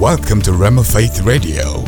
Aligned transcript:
Welcome 0.00 0.40
to 0.42 0.52
Rhema 0.52 0.82
Faith 0.90 1.20
Radio. 1.20 1.84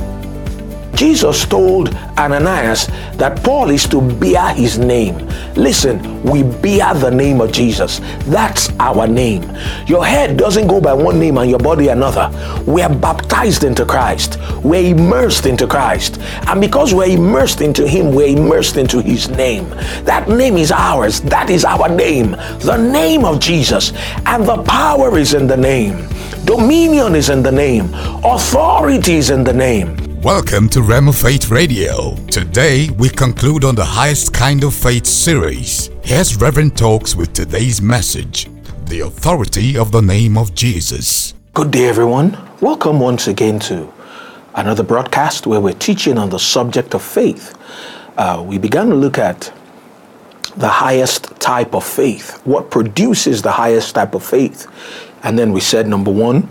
Jesus 0.94 1.46
told 1.46 1.94
Ananias 2.18 2.88
that 3.16 3.42
Paul 3.42 3.70
is 3.70 3.88
to 3.88 4.02
bear 4.02 4.52
his 4.52 4.76
name. 4.76 5.16
Listen, 5.56 6.22
we 6.22 6.42
bear 6.42 6.92
the 6.92 7.10
name 7.10 7.40
of 7.40 7.52
Jesus. 7.52 8.00
That's 8.26 8.68
our 8.78 9.06
name. 9.06 9.42
Your 9.86 10.04
head 10.04 10.36
doesn't 10.36 10.66
go 10.66 10.78
by 10.78 10.92
one 10.92 11.18
name 11.18 11.38
and 11.38 11.48
your 11.48 11.58
body 11.58 11.88
another. 11.88 12.30
We 12.66 12.82
are 12.82 12.94
baptized 12.94 13.64
into 13.64 13.86
Christ. 13.86 14.38
We're 14.62 14.94
immersed 14.94 15.46
into 15.46 15.66
Christ. 15.66 16.20
And 16.48 16.60
because 16.60 16.92
we're 16.92 17.16
immersed 17.16 17.62
into 17.62 17.88
him, 17.88 18.14
we're 18.14 18.36
immersed 18.36 18.76
into 18.76 19.00
his 19.00 19.30
name. 19.30 19.70
That 20.04 20.28
name 20.28 20.58
is 20.58 20.70
ours. 20.70 21.22
That 21.22 21.48
is 21.48 21.64
our 21.64 21.88
name. 21.88 22.32
The 22.60 22.76
name 22.76 23.24
of 23.24 23.40
Jesus. 23.40 23.94
And 24.26 24.44
the 24.44 24.62
power 24.64 25.16
is 25.16 25.32
in 25.32 25.46
the 25.46 25.56
name. 25.56 26.11
Dominion 26.44 27.14
is 27.14 27.30
in 27.30 27.40
the 27.40 27.52
name. 27.52 27.88
Authority 28.24 29.14
is 29.14 29.30
in 29.30 29.44
the 29.44 29.52
name. 29.52 29.96
Welcome 30.22 30.68
to 30.70 30.80
Rhema 30.80 31.14
Faith 31.14 31.50
Radio. 31.50 32.16
Today 32.32 32.90
we 32.98 33.10
conclude 33.10 33.62
on 33.62 33.76
the 33.76 33.84
highest 33.84 34.32
kind 34.34 34.64
of 34.64 34.74
faith 34.74 35.06
series. 35.06 35.90
Here's 36.02 36.36
Reverend 36.36 36.76
Talks 36.76 37.14
with 37.14 37.32
today's 37.32 37.80
message 37.80 38.48
The 38.86 39.00
Authority 39.00 39.78
of 39.78 39.92
the 39.92 40.02
Name 40.02 40.36
of 40.36 40.52
Jesus. 40.52 41.34
Good 41.54 41.70
day, 41.70 41.86
everyone. 41.86 42.36
Welcome 42.60 42.98
once 42.98 43.28
again 43.28 43.60
to 43.60 43.92
another 44.56 44.82
broadcast 44.82 45.46
where 45.46 45.60
we're 45.60 45.74
teaching 45.74 46.18
on 46.18 46.30
the 46.30 46.40
subject 46.40 46.92
of 46.96 47.02
faith. 47.02 47.56
Uh, 48.16 48.42
we 48.44 48.58
began 48.58 48.88
to 48.88 48.96
look 48.96 49.16
at 49.16 49.52
the 50.56 50.68
highest 50.68 51.38
type 51.40 51.72
of 51.72 51.84
faith, 51.84 52.44
what 52.44 52.70
produces 52.70 53.42
the 53.42 53.52
highest 53.52 53.94
type 53.94 54.14
of 54.16 54.24
faith. 54.24 54.66
And 55.22 55.38
then 55.38 55.52
we 55.52 55.60
said, 55.60 55.86
number 55.86 56.10
one, 56.10 56.48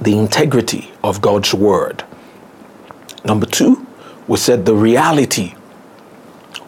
the 0.00 0.18
integrity 0.18 0.92
of 1.02 1.20
God's 1.20 1.54
Word. 1.54 2.04
Number 3.24 3.46
two, 3.46 3.86
we 4.26 4.36
said 4.36 4.66
the 4.66 4.74
reality 4.74 5.54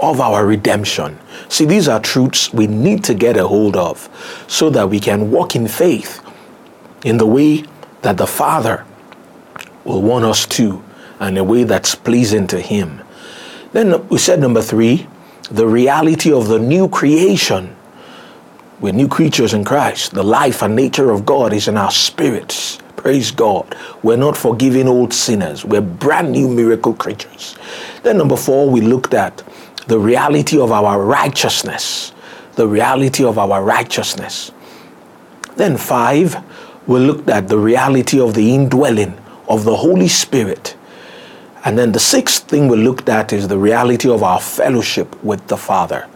of 0.01 0.21
our 0.21 0.47
redemption. 0.47 1.19
See, 1.49 1.65
these 1.65 1.89
are 1.89 2.01
truths 2.01 2.53
we 2.53 2.67
need 2.67 3.05
to 3.05 3.15
get 3.15 3.37
a 3.37 3.47
hold 3.47 3.77
of 3.77 4.09
so 4.49 4.71
that 4.71 4.89
we 4.89 4.99
can 4.99 5.31
walk 5.31 5.55
in 5.55 5.69
faith 5.69 6.25
in 7.05 7.19
the 7.19 7.27
way 7.27 7.65
that 8.03 8.17
the 8.17 8.27
Father 8.27 8.85
will 9.85 10.03
want 10.03 10.25
us 10.25 10.47
to 10.47 10.83
and 11.19 11.37
a 11.37 11.45
way 11.45 11.65
that's 11.65 11.95
pleasing 11.95 12.47
to 12.49 12.61
Him. 12.61 13.03
Then 13.73 14.09
we 14.09 14.19
said 14.19 14.41
number 14.41 14.63
three, 14.63 15.07
the 15.51 15.67
reality 15.67 16.33
of 16.33 16.49
the 16.49 16.59
new 16.59 16.89
creation. 16.89 17.77
We're 18.81 18.95
new 18.95 19.09
creatures 19.09 19.53
in 19.53 19.65
Christ. 19.65 20.13
The 20.13 20.23
life 20.23 20.63
and 20.63 20.75
nature 20.75 21.11
of 21.11 21.27
God 21.27 21.53
is 21.53 21.69
in 21.69 21.77
our 21.77 21.91
spirits. 21.91 22.79
Praise 22.97 23.31
God. 23.31 23.77
We're 24.03 24.17
not 24.17 24.39
forgiving 24.39 24.89
old 24.89 25.13
sinners. 25.13 25.67
We're 25.67 25.83
brand 25.83 26.33
new 26.33 26.49
miracle 26.49 26.95
creatures. 26.95 27.57
Then, 28.03 28.17
number 28.17 28.37
four, 28.37 28.71
we 28.71 28.81
looked 28.81 29.13
at 29.13 29.43
the 29.87 29.99
reality 29.99 30.59
of 30.59 30.73
our 30.73 31.05
righteousness. 31.05 32.13
The 32.55 32.67
reality 32.67 33.23
of 33.23 33.39
our 33.39 33.63
righteousness. 33.63 34.51
Then, 35.57 35.77
five, 35.77 36.43
we 36.87 37.01
looked 37.01 37.29
at 37.29 37.49
the 37.49 37.59
reality 37.59 38.19
of 38.19 38.33
the 38.33 38.55
indwelling 38.55 39.19
of 39.47 39.65
the 39.65 39.77
Holy 39.77 40.09
Spirit. 40.09 40.75
And 41.67 41.77
then 41.77 41.93
the 41.93 42.01
sixth 42.01 42.49
thing 42.49 42.69
we 42.69 42.79
looked 42.79 43.11
at 43.11 43.35
is 43.35 43.47
the 43.47 43.59
reality 43.59 44.09
of 44.09 44.23
our 44.23 44.41
fellowship 44.41 45.23
with 45.23 45.47
the 45.49 45.59
Father. 45.59 46.09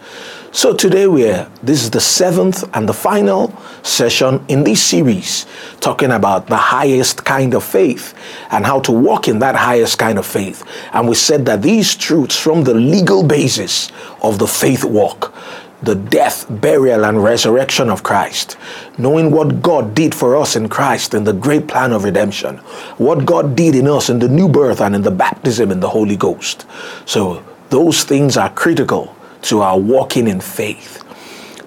So 0.55 0.72
today 0.72 1.08
we're 1.08 1.50
this 1.64 1.83
is 1.83 1.91
the 1.91 2.00
seventh 2.00 2.62
and 2.77 2.88
the 2.88 2.92
final 2.92 3.52
session 3.83 4.44
in 4.47 4.62
this 4.62 4.80
series 4.80 5.46
talking 5.80 6.12
about 6.12 6.46
the 6.46 6.56
highest 6.56 7.24
kind 7.24 7.55
of 7.55 7.64
faith 7.64 8.14
and 8.52 8.64
how 8.64 8.78
to 8.83 8.92
walk 8.92 9.27
in 9.27 9.41
that 9.41 9.56
highest 9.56 9.98
kind 9.98 10.16
of 10.16 10.24
faith. 10.24 10.62
And 10.92 11.08
we 11.08 11.16
said 11.16 11.44
that 11.46 11.62
these 11.62 11.96
truths 11.96 12.38
from 12.38 12.62
the 12.62 12.72
legal 12.72 13.24
basis 13.24 13.90
of 14.23 14.39
the 14.39 14.46
faith 14.46 14.84
walk 14.84 15.34
the 15.83 15.96
death, 15.96 16.46
burial, 16.48 17.05
and 17.05 17.23
resurrection 17.23 17.90
of 17.90 18.05
Christ, 18.05 18.57
knowing 18.96 19.33
what 19.33 19.61
God 19.61 19.92
did 19.92 20.14
for 20.14 20.36
us 20.36 20.55
in 20.55 20.68
Christ 20.68 21.14
in 21.14 21.24
the 21.24 21.33
great 21.33 21.67
plan 21.67 21.92
of 21.92 22.05
redemption, 22.05 22.58
what 22.96 23.27
God 23.27 23.57
did 23.57 23.74
in 23.74 23.89
us 23.89 24.08
in 24.08 24.20
the 24.20 24.28
new 24.28 24.48
birth 24.48 24.80
and 24.80 24.95
in 24.95 25.02
the 25.02 25.11
baptism 25.11 25.73
in 25.73 25.80
the 25.80 25.90
Holy 25.90 26.17
Ghost. 26.17 26.64
So, 27.07 27.45
those 27.70 28.05
things 28.05 28.36
are 28.36 28.51
critical 28.51 29.14
to 29.44 29.60
our 29.60 29.78
walking 29.78 30.27
in 30.27 30.40
faith. 30.40 31.02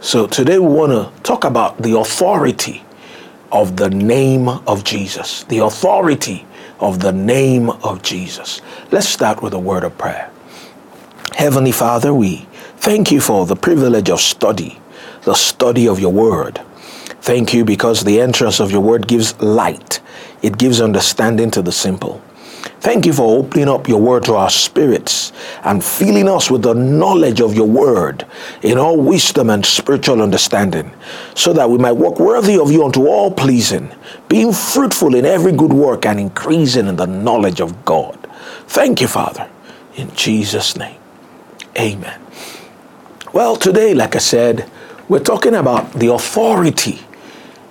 So 0.01 0.27
today 0.27 0.59
we 0.59 0.67
want 0.67 0.91
to 0.91 1.21
talk 1.21 1.43
about 1.43 1.81
the 1.81 1.97
authority 1.97 2.83
of 3.51 3.77
the 3.77 3.89
name 3.89 4.47
of 4.47 4.83
Jesus. 4.83 5.43
The 5.43 5.59
authority 5.59 6.45
of 6.79 6.99
the 6.99 7.11
name 7.11 7.69
of 7.69 8.01
Jesus. 8.01 8.61
Let's 8.91 9.07
start 9.07 9.41
with 9.41 9.53
a 9.53 9.59
word 9.59 9.83
of 9.83 9.97
prayer. 9.97 10.31
Heavenly 11.35 11.71
Father, 11.71 12.13
we 12.13 12.47
thank 12.77 13.11
you 13.11 13.21
for 13.21 13.45
the 13.45 13.55
privilege 13.55 14.09
of 14.09 14.21
study, 14.21 14.79
the 15.23 15.35
study 15.35 15.87
of 15.87 15.99
your 15.99 16.11
word. 16.11 16.61
Thank 17.21 17.53
you 17.53 17.63
because 17.65 18.03
the 18.03 18.21
entrance 18.21 18.59
of 18.59 18.71
your 18.71 18.81
word 18.81 19.07
gives 19.07 19.39
light, 19.41 19.99
it 20.41 20.57
gives 20.57 20.81
understanding 20.81 21.51
to 21.51 21.61
the 21.61 21.71
simple. 21.71 22.23
Thank 22.79 23.05
you 23.05 23.13
for 23.13 23.39
opening 23.39 23.67
up 23.67 23.87
your 23.87 23.99
word 23.99 24.23
to 24.25 24.35
our 24.35 24.49
spirits 24.49 25.33
and 25.63 25.83
filling 25.83 26.29
us 26.29 26.51
with 26.51 26.61
the 26.61 26.73
knowledge 26.73 27.41
of 27.41 27.55
your 27.55 27.67
word 27.67 28.25
in 28.61 28.77
all 28.77 28.97
wisdom 29.01 29.49
and 29.49 29.65
spiritual 29.65 30.21
understanding, 30.21 30.91
so 31.35 31.53
that 31.53 31.69
we 31.69 31.77
might 31.79 31.93
walk 31.93 32.19
worthy 32.19 32.57
of 32.57 32.71
you 32.71 32.85
unto 32.85 33.07
all 33.07 33.31
pleasing, 33.31 33.91
being 34.29 34.53
fruitful 34.53 35.15
in 35.15 35.25
every 35.25 35.51
good 35.51 35.73
work 35.73 36.05
and 36.05 36.19
increasing 36.19 36.87
in 36.87 36.95
the 36.95 37.07
knowledge 37.07 37.59
of 37.59 37.83
God. 37.83 38.15
Thank 38.67 39.01
you, 39.01 39.07
Father. 39.07 39.49
In 39.95 40.13
Jesus' 40.15 40.77
name. 40.77 40.99
Amen. 41.77 42.21
Well, 43.33 43.55
today, 43.55 43.93
like 43.93 44.15
I 44.15 44.19
said, 44.19 44.69
we're 45.09 45.19
talking 45.19 45.55
about 45.55 45.93
the 45.93 46.13
authority 46.13 46.99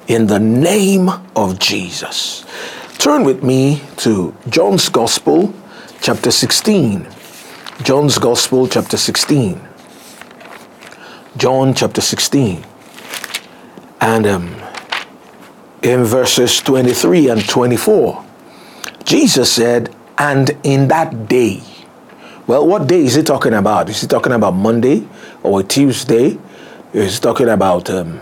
in 0.09 0.27
the 0.27 0.41
name 0.41 1.09
of 1.35 1.59
Jesus. 1.59 2.45
Turn 2.99 3.25
with 3.25 3.45
me 3.45 3.83
to 3.99 4.35
John's 4.49 4.89
Gospel, 4.89 5.55
chapter 6.01 6.31
16. 6.31 7.07
John's 7.83 8.19
Gospel, 8.19 8.67
chapter 8.67 8.97
16. 8.97 9.61
John, 11.37 11.75
chapter 11.75 12.01
16. 12.01 12.65
And 14.01 14.27
um, 14.27 14.63
in 15.83 16.05
verses 16.05 16.61
23 16.63 17.29
and 17.29 17.47
24, 17.47 18.25
Jesus 19.05 19.53
said, 19.53 19.95
And 20.17 20.51
in 20.65 20.89
that 20.89 21.29
day, 21.29 21.63
well, 22.47 22.67
what 22.67 22.89
day 22.89 23.05
is 23.05 23.15
he 23.15 23.23
talking 23.23 23.53
about? 23.53 23.91
Is 23.91 24.01
he 24.01 24.07
talking 24.07 24.33
about 24.33 24.53
Monday 24.53 25.07
or 25.43 25.63
Tuesday? 25.63 26.39
Is 26.95 27.17
he 27.17 27.21
talking 27.21 27.51
about 27.51 27.91
um, 27.91 28.21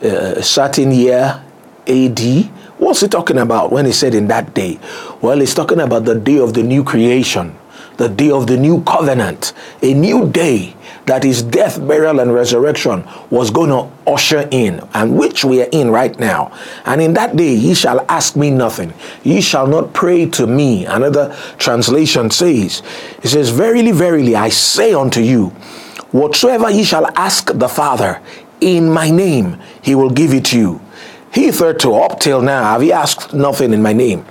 a 0.00 0.42
certain 0.42 0.92
year, 0.92 1.42
AD? 1.86 2.50
What's 2.82 3.00
he 3.00 3.06
talking 3.06 3.38
about 3.38 3.70
when 3.70 3.86
he 3.86 3.92
said 3.92 4.12
in 4.12 4.26
that 4.26 4.54
day? 4.54 4.80
Well, 5.20 5.38
he's 5.38 5.54
talking 5.54 5.78
about 5.78 6.04
the 6.04 6.16
day 6.16 6.40
of 6.40 6.52
the 6.52 6.64
new 6.64 6.82
creation, 6.82 7.56
the 7.96 8.08
day 8.08 8.32
of 8.32 8.48
the 8.48 8.56
new 8.56 8.82
covenant, 8.82 9.52
a 9.82 9.94
new 9.94 10.28
day 10.28 10.74
that 11.06 11.22
his 11.22 11.44
death, 11.44 11.78
burial, 11.86 12.18
and 12.18 12.34
resurrection 12.34 13.04
was 13.30 13.52
going 13.52 13.70
to 13.70 13.88
usher 14.10 14.48
in, 14.50 14.80
and 14.94 15.16
which 15.16 15.44
we 15.44 15.62
are 15.62 15.68
in 15.70 15.92
right 15.92 16.18
now. 16.18 16.52
And 16.84 17.00
in 17.00 17.14
that 17.14 17.36
day, 17.36 17.54
ye 17.54 17.74
shall 17.74 18.04
ask 18.08 18.34
me 18.34 18.50
nothing. 18.50 18.92
Ye 19.22 19.40
shall 19.40 19.68
not 19.68 19.92
pray 19.92 20.26
to 20.30 20.48
me. 20.48 20.84
Another 20.84 21.32
translation 21.58 22.32
says, 22.32 22.82
It 23.22 23.28
says, 23.28 23.50
Verily, 23.50 23.92
verily, 23.92 24.34
I 24.34 24.48
say 24.48 24.92
unto 24.92 25.20
you, 25.20 25.50
whatsoever 26.10 26.68
ye 26.68 26.82
shall 26.82 27.06
ask 27.16 27.48
the 27.54 27.68
Father 27.68 28.20
in 28.60 28.90
my 28.90 29.08
name, 29.08 29.60
he 29.82 29.94
will 29.94 30.10
give 30.10 30.32
it 30.34 30.52
you. 30.52 30.80
Hitherto, 31.32 31.94
up 31.94 32.20
till 32.20 32.42
now, 32.42 32.62
have 32.64 32.82
he 32.82 32.92
asked 32.92 33.32
nothing 33.32 33.72
in 33.72 33.82
my 33.82 33.92
name? 33.92 34.24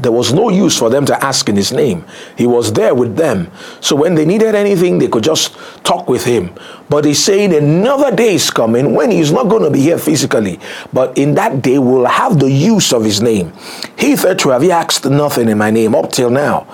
There 0.00 0.12
was 0.12 0.32
no 0.32 0.48
use 0.48 0.78
for 0.78 0.90
them 0.90 1.04
to 1.06 1.24
ask 1.24 1.48
in 1.48 1.56
his 1.56 1.72
name. 1.72 2.04
He 2.36 2.46
was 2.46 2.72
there 2.72 2.94
with 2.94 3.16
them. 3.16 3.50
So 3.80 3.96
when 3.96 4.14
they 4.14 4.24
needed 4.24 4.54
anything, 4.54 4.98
they 4.98 5.08
could 5.08 5.24
just 5.24 5.56
talk 5.84 6.08
with 6.08 6.24
him. 6.24 6.54
But 6.88 7.04
he's 7.04 7.22
saying 7.22 7.52
another 7.52 8.14
day 8.14 8.34
is 8.34 8.50
coming 8.50 8.94
when 8.94 9.10
he's 9.10 9.32
not 9.32 9.48
going 9.48 9.64
to 9.64 9.70
be 9.70 9.80
here 9.80 9.98
physically. 9.98 10.60
But 10.92 11.18
in 11.18 11.34
that 11.34 11.62
day, 11.62 11.78
we'll 11.78 12.06
have 12.06 12.38
the 12.38 12.50
use 12.50 12.92
of 12.92 13.04
his 13.04 13.20
name. 13.20 13.52
Hitherto 13.96 14.50
have 14.50 14.62
he 14.62 14.70
asked 14.70 15.04
nothing 15.04 15.48
in 15.48 15.58
my 15.58 15.72
name 15.72 15.96
up 15.96 16.12
till 16.12 16.30
now. 16.30 16.66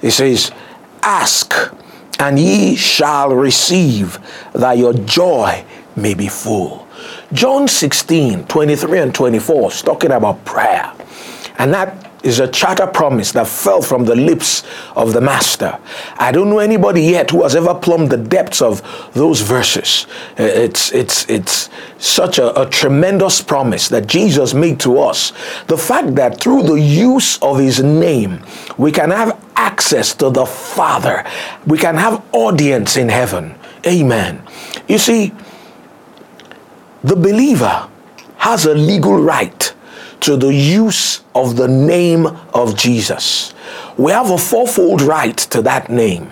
He 0.00 0.10
says, 0.10 0.50
Ask, 1.02 1.54
and 2.18 2.38
ye 2.38 2.74
shall 2.74 3.34
receive, 3.34 4.18
that 4.52 4.78
your 4.78 4.92
joy 4.92 5.64
may 5.94 6.14
be 6.14 6.28
full. 6.28 6.81
John 7.32 7.66
16, 7.66 8.44
23 8.44 8.98
and 8.98 9.14
24 9.14 9.72
is 9.72 9.82
talking 9.82 10.12
about 10.12 10.44
prayer. 10.44 10.92
And 11.58 11.72
that 11.72 12.10
is 12.22 12.38
a 12.40 12.48
charter 12.48 12.86
promise 12.86 13.32
that 13.32 13.46
fell 13.46 13.82
from 13.82 14.04
the 14.04 14.14
lips 14.14 14.62
of 14.94 15.12
the 15.12 15.20
master. 15.20 15.78
I 16.16 16.30
don't 16.30 16.50
know 16.50 16.58
anybody 16.58 17.02
yet 17.02 17.30
who 17.30 17.42
has 17.42 17.56
ever 17.56 17.74
plumbed 17.74 18.10
the 18.10 18.16
depths 18.16 18.62
of 18.62 18.82
those 19.12 19.40
verses. 19.40 20.06
Uh, 20.38 20.44
it's, 20.44 20.92
it's, 20.92 21.28
it's 21.28 21.68
such 21.98 22.38
a, 22.38 22.60
a 22.60 22.68
tremendous 22.68 23.40
promise 23.40 23.88
that 23.88 24.06
Jesus 24.06 24.54
made 24.54 24.78
to 24.80 24.98
us. 24.98 25.32
The 25.66 25.78
fact 25.78 26.14
that 26.16 26.40
through 26.40 26.64
the 26.64 26.80
use 26.80 27.38
of 27.42 27.58
his 27.58 27.82
name, 27.82 28.44
we 28.76 28.92
can 28.92 29.10
have 29.10 29.42
access 29.56 30.14
to 30.16 30.30
the 30.30 30.46
Father, 30.46 31.24
we 31.66 31.78
can 31.78 31.96
have 31.96 32.24
audience 32.32 32.96
in 32.96 33.08
heaven. 33.08 33.54
Amen. 33.86 34.42
You 34.86 34.98
see, 34.98 35.32
the 37.04 37.16
believer 37.16 37.88
has 38.36 38.66
a 38.66 38.74
legal 38.74 39.20
right 39.20 39.74
to 40.20 40.36
the 40.36 40.54
use 40.54 41.22
of 41.34 41.56
the 41.56 41.68
name 41.68 42.26
of 42.54 42.76
Jesus. 42.76 43.54
We 43.96 44.12
have 44.12 44.30
a 44.30 44.38
fourfold 44.38 45.02
right 45.02 45.36
to 45.36 45.62
that 45.62 45.90
name. 45.90 46.30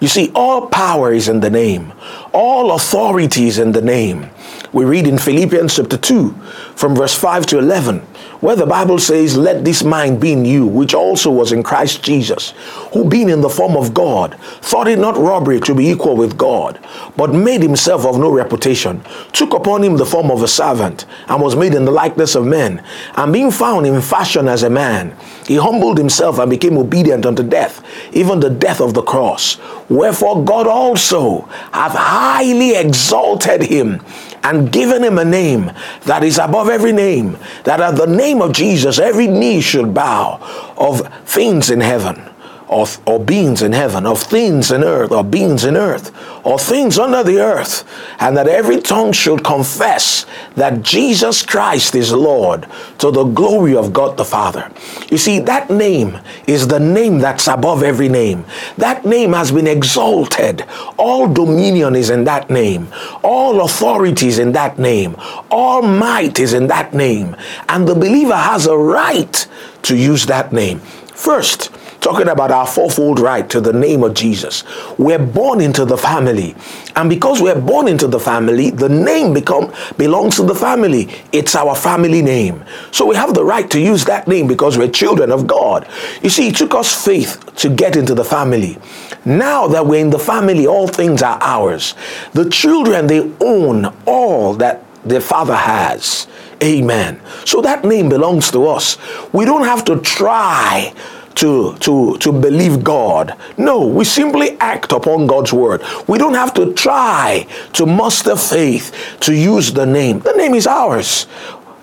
You 0.00 0.08
see, 0.08 0.32
all 0.34 0.66
power 0.66 1.12
is 1.12 1.28
in 1.28 1.40
the 1.40 1.50
name, 1.50 1.92
all 2.32 2.72
authority 2.72 3.46
is 3.46 3.58
in 3.58 3.72
the 3.72 3.82
name. 3.82 4.30
We 4.72 4.84
read 4.84 5.08
in 5.08 5.18
Philippians 5.18 5.76
chapter 5.76 5.96
2 5.96 6.30
from 6.76 6.94
verse 6.94 7.14
5 7.14 7.46
to 7.46 7.58
11 7.58 8.06
where 8.40 8.56
the 8.56 8.66
Bible 8.66 8.98
says, 8.98 9.36
Let 9.36 9.64
this 9.64 9.84
mind 9.84 10.20
be 10.20 10.32
in 10.32 10.44
you, 10.44 10.66
which 10.66 10.94
also 10.94 11.30
was 11.30 11.52
in 11.52 11.62
Christ 11.62 12.02
Jesus, 12.02 12.52
who 12.92 13.08
being 13.08 13.28
in 13.28 13.42
the 13.42 13.48
form 13.48 13.76
of 13.76 13.92
God, 13.92 14.34
thought 14.62 14.88
it 14.88 14.98
not 14.98 15.16
robbery 15.16 15.60
to 15.60 15.74
be 15.74 15.88
equal 15.88 16.16
with 16.16 16.38
God, 16.38 16.78
but 17.16 17.34
made 17.34 17.62
himself 17.62 18.06
of 18.06 18.18
no 18.18 18.30
reputation, 18.30 19.02
took 19.32 19.52
upon 19.52 19.84
him 19.84 19.96
the 19.96 20.06
form 20.06 20.30
of 20.30 20.42
a 20.42 20.48
servant, 20.48 21.04
and 21.28 21.42
was 21.42 21.54
made 21.54 21.74
in 21.74 21.84
the 21.84 21.90
likeness 21.90 22.34
of 22.34 22.46
men, 22.46 22.82
and 23.16 23.32
being 23.32 23.50
found 23.50 23.86
in 23.86 24.00
fashion 24.00 24.48
as 24.48 24.62
a 24.62 24.70
man, 24.70 25.14
he 25.46 25.56
humbled 25.56 25.98
himself 25.98 26.38
and 26.38 26.50
became 26.50 26.78
obedient 26.78 27.26
unto 27.26 27.42
death, 27.42 27.84
even 28.12 28.40
the 28.40 28.50
death 28.50 28.80
of 28.80 28.94
the 28.94 29.02
cross. 29.02 29.58
Wherefore 29.90 30.44
God 30.44 30.66
also 30.66 31.42
hath 31.72 31.94
highly 31.94 32.76
exalted 32.76 33.62
him 33.62 34.00
and 34.42 34.72
given 34.72 35.04
him 35.04 35.18
a 35.18 35.24
name 35.24 35.72
that 36.02 36.22
is 36.22 36.38
above 36.38 36.68
every 36.68 36.92
name, 36.92 37.38
that 37.64 37.80
at 37.80 37.96
the 37.96 38.06
name 38.06 38.40
of 38.40 38.52
Jesus 38.52 38.98
every 38.98 39.26
knee 39.26 39.60
should 39.60 39.92
bow 39.92 40.38
of 40.76 41.06
things 41.24 41.70
in 41.70 41.80
heaven 41.80 42.29
or, 42.70 42.86
or 43.04 43.18
beings 43.18 43.62
in 43.62 43.72
heaven, 43.72 44.06
of 44.06 44.22
things 44.22 44.70
in 44.70 44.84
earth, 44.84 45.10
or 45.10 45.24
beings 45.24 45.64
in 45.64 45.76
earth, 45.76 46.14
or 46.46 46.56
things 46.56 47.00
under 47.00 47.24
the 47.24 47.40
earth, 47.40 47.84
and 48.20 48.36
that 48.36 48.46
every 48.46 48.80
tongue 48.80 49.10
should 49.10 49.42
confess 49.42 50.24
that 50.54 50.80
Jesus 50.80 51.44
Christ 51.44 51.96
is 51.96 52.12
Lord 52.12 52.68
to 52.98 53.10
the 53.10 53.24
glory 53.24 53.74
of 53.74 53.92
God 53.92 54.16
the 54.16 54.24
Father. 54.24 54.70
You 55.10 55.18
see, 55.18 55.40
that 55.40 55.68
name 55.68 56.20
is 56.46 56.68
the 56.68 56.78
name 56.78 57.18
that's 57.18 57.48
above 57.48 57.82
every 57.82 58.08
name. 58.08 58.44
That 58.78 59.04
name 59.04 59.32
has 59.32 59.50
been 59.50 59.66
exalted. 59.66 60.64
All 60.96 61.26
dominion 61.26 61.96
is 61.96 62.08
in 62.08 62.22
that 62.24 62.50
name, 62.50 62.86
all 63.24 63.62
authority 63.62 64.28
is 64.28 64.38
in 64.38 64.52
that 64.52 64.78
name, 64.78 65.16
all 65.50 65.82
might 65.82 66.38
is 66.38 66.52
in 66.52 66.68
that 66.68 66.94
name, 66.94 67.34
and 67.68 67.88
the 67.88 67.96
believer 67.96 68.36
has 68.36 68.68
a 68.68 68.76
right 68.76 69.48
to 69.82 69.96
use 69.96 70.26
that 70.26 70.52
name. 70.52 70.78
First, 70.78 71.70
talking 72.00 72.28
about 72.28 72.50
our 72.50 72.66
fourfold 72.66 73.20
right 73.20 73.48
to 73.50 73.60
the 73.60 73.72
name 73.72 74.02
of 74.02 74.14
Jesus. 74.14 74.64
We're 74.98 75.18
born 75.18 75.60
into 75.60 75.84
the 75.84 75.96
family. 75.96 76.56
And 76.96 77.08
because 77.08 77.40
we're 77.40 77.60
born 77.60 77.88
into 77.88 78.06
the 78.06 78.18
family, 78.18 78.70
the 78.70 78.88
name 78.88 79.34
become 79.34 79.72
belongs 79.96 80.36
to 80.36 80.42
the 80.42 80.54
family. 80.54 81.08
It's 81.32 81.54
our 81.54 81.74
family 81.74 82.22
name. 82.22 82.64
So 82.90 83.06
we 83.06 83.16
have 83.16 83.34
the 83.34 83.44
right 83.44 83.70
to 83.70 83.80
use 83.80 84.04
that 84.06 84.26
name 84.26 84.48
because 84.48 84.78
we're 84.78 84.90
children 84.90 85.30
of 85.30 85.46
God. 85.46 85.86
You 86.22 86.30
see, 86.30 86.48
it 86.48 86.56
took 86.56 86.74
us 86.74 87.04
faith 87.04 87.54
to 87.56 87.68
get 87.68 87.96
into 87.96 88.14
the 88.14 88.24
family. 88.24 88.78
Now 89.24 89.68
that 89.68 89.86
we're 89.86 90.00
in 90.00 90.10
the 90.10 90.18
family, 90.18 90.66
all 90.66 90.88
things 90.88 91.22
are 91.22 91.38
ours. 91.40 91.94
The 92.32 92.48
children, 92.48 93.06
they 93.06 93.30
own 93.40 93.94
all 94.06 94.54
that 94.54 94.84
their 95.04 95.20
father 95.20 95.56
has. 95.56 96.26
Amen. 96.62 97.20
So 97.46 97.62
that 97.62 97.84
name 97.84 98.08
belongs 98.08 98.50
to 98.50 98.66
us. 98.66 98.98
We 99.32 99.44
don't 99.44 99.64
have 99.64 99.84
to 99.86 100.00
try 100.00 100.94
to, 101.40 101.74
to, 101.78 102.18
to 102.18 102.32
believe 102.32 102.84
God. 102.84 103.36
No, 103.56 103.86
we 103.86 104.04
simply 104.04 104.58
act 104.60 104.92
upon 104.92 105.26
God's 105.26 105.52
word. 105.52 105.82
We 106.06 106.18
don't 106.18 106.34
have 106.34 106.52
to 106.54 106.74
try 106.74 107.46
to 107.72 107.86
muster 107.86 108.36
faith 108.36 109.16
to 109.20 109.34
use 109.34 109.72
the 109.72 109.86
name. 109.86 110.20
The 110.20 110.34
name 110.34 110.54
is 110.54 110.66
ours. 110.66 111.26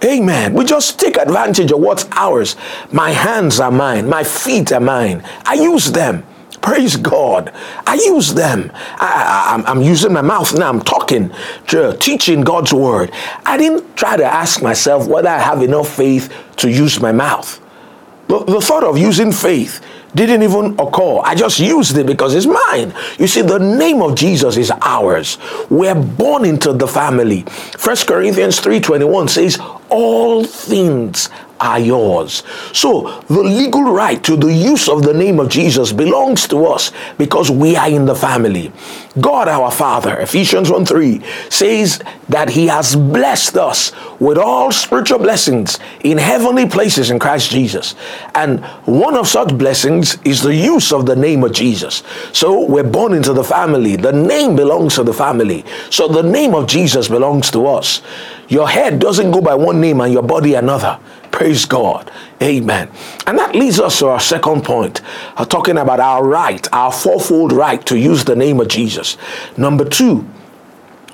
Amen. 0.06 0.54
We 0.54 0.64
just 0.64 1.00
take 1.00 1.18
advantage 1.18 1.72
of 1.72 1.80
what's 1.80 2.06
ours. 2.12 2.56
My 2.92 3.10
hands 3.10 3.60
are 3.60 3.72
mine, 3.72 4.08
my 4.08 4.24
feet 4.24 4.72
are 4.72 4.80
mine. 4.80 5.24
I 5.44 5.56
use 5.56 5.92
them. 5.92 6.24
Praise 6.62 6.96
God. 6.96 7.52
I 7.88 7.96
use 7.96 8.34
them. 8.34 8.72
I, 8.76 9.64
am 9.66 9.82
using 9.82 10.14
my 10.14 10.22
mouth 10.22 10.56
now. 10.56 10.70
I'm 10.70 10.82
talking, 10.82 11.32
teaching 12.00 12.42
God's 12.42 12.74
word. 12.74 13.12
I 13.46 13.58
didn't 13.58 13.96
try 13.96 14.18
to 14.18 14.26
ask 14.26 14.62
myself 14.62 15.08
whether 15.08 15.30
I 15.30 15.40
have 15.40 15.64
enough 15.64 15.96
faith 15.96 16.32
to 16.58 16.70
use 16.70 17.00
my 17.00 17.12
mouth. 17.12 17.60
The, 18.28 18.44
the 18.44 18.62
thought 18.62 18.84
of 18.84 18.98
using 18.98 19.32
faith 19.32 19.82
didn't 20.14 20.44
even 20.44 20.76
occur. 20.80 21.20
I 21.24 21.36
just 21.36 21.60
used 21.60 21.98
it 21.98 22.06
because 22.06 22.36
it's 22.36 22.46
mine. 22.46 22.94
You 23.20 23.28
see, 23.28 23.42
the 23.42 23.60
name 23.60 24.02
of 24.02 24.16
Jesus 24.16 24.58
is 24.58 24.72
ours. 24.82 25.38
We're 25.70 25.96
born 25.96 26.44
into 26.44 26.74
the 26.74 26.88
family. 26.88 27.44
First 27.78 28.08
Corinthians 28.08 28.60
3:21 28.60 29.30
says, 29.30 29.60
All 29.90 30.44
things 30.44 31.30
are 31.60 31.80
yours. 31.80 32.44
So 32.74 33.22
the 33.28 33.42
legal 33.42 33.84
right 33.84 34.24
to 34.24 34.36
the 34.36 34.54
use 34.54 34.88
of 34.90 35.04
the 35.04 35.14
name 35.14 35.40
of 35.40 35.50
Jesus 35.50 35.92
belongs 35.92 36.48
to 36.50 36.66
us 36.66 36.92
because 37.18 37.50
we 37.50 37.76
are 37.76 37.90
in 37.90 38.06
the 38.06 38.16
family. 38.16 38.72
God 39.20 39.48
our 39.48 39.72
Father, 39.72 40.18
Ephesians 40.18 40.70
1 40.70 40.86
3, 40.86 41.24
says 41.50 42.02
that 42.30 42.50
He 42.50 42.68
has 42.68 42.96
blessed 42.96 43.58
us 43.58 43.92
with 44.20 44.38
all 44.38 44.72
spiritual 44.72 45.20
blessings 45.20 45.80
in 46.04 46.18
heavenly 46.18 46.68
places 46.68 47.10
in 47.10 47.20
Christ 47.20 47.52
Jesus. 47.52 47.96
And 48.36 48.64
one 48.86 49.16
of 49.16 49.28
such 49.28 49.58
blessings 49.58 50.18
is 50.24 50.42
the 50.42 50.56
use 50.56 50.92
of 50.92 51.06
the 51.06 51.16
name 51.16 51.44
of 51.44 51.54
Jesus. 51.54 52.04
So 52.34 52.66
we're 52.66 52.84
born 52.84 53.14
into 53.14 53.34
the 53.34 53.44
family. 53.44 53.96
The 53.96 54.14
name 54.14 54.56
belongs 54.56 54.96
to 54.96 55.04
the 55.04 55.14
family. 55.14 55.66
So 55.90 56.08
the 56.08 56.24
name 56.24 56.54
of 56.54 56.68
Jesus 56.68 57.08
belongs 57.08 57.52
to 57.52 57.66
us. 57.68 58.02
Your 58.50 58.70
head 58.70 59.00
doesn't 59.00 59.32
go 59.32 59.42
by 59.42 59.56
one 59.56 59.82
name 59.82 60.02
and 60.02 60.14
your 60.14 60.24
body 60.24 60.54
another. 60.54 61.00
Praise 61.38 61.66
God. 61.66 62.10
Amen. 62.42 62.90
And 63.28 63.38
that 63.38 63.54
leads 63.54 63.80
us 63.80 64.00
to 64.00 64.08
our 64.08 64.20
second 64.20 64.64
point, 64.64 65.02
uh, 65.36 65.46
talking 65.46 65.78
about 65.78 66.00
our 66.00 66.26
right, 66.26 66.68
our 66.74 66.92
fourfold 66.92 67.52
right 67.52 67.86
to 67.86 67.96
use 67.96 68.26
the 68.26 68.36
name 68.36 68.60
of 68.60 68.70
Jesus. 68.70 69.18
Number 69.56 69.86
two, 69.86 70.28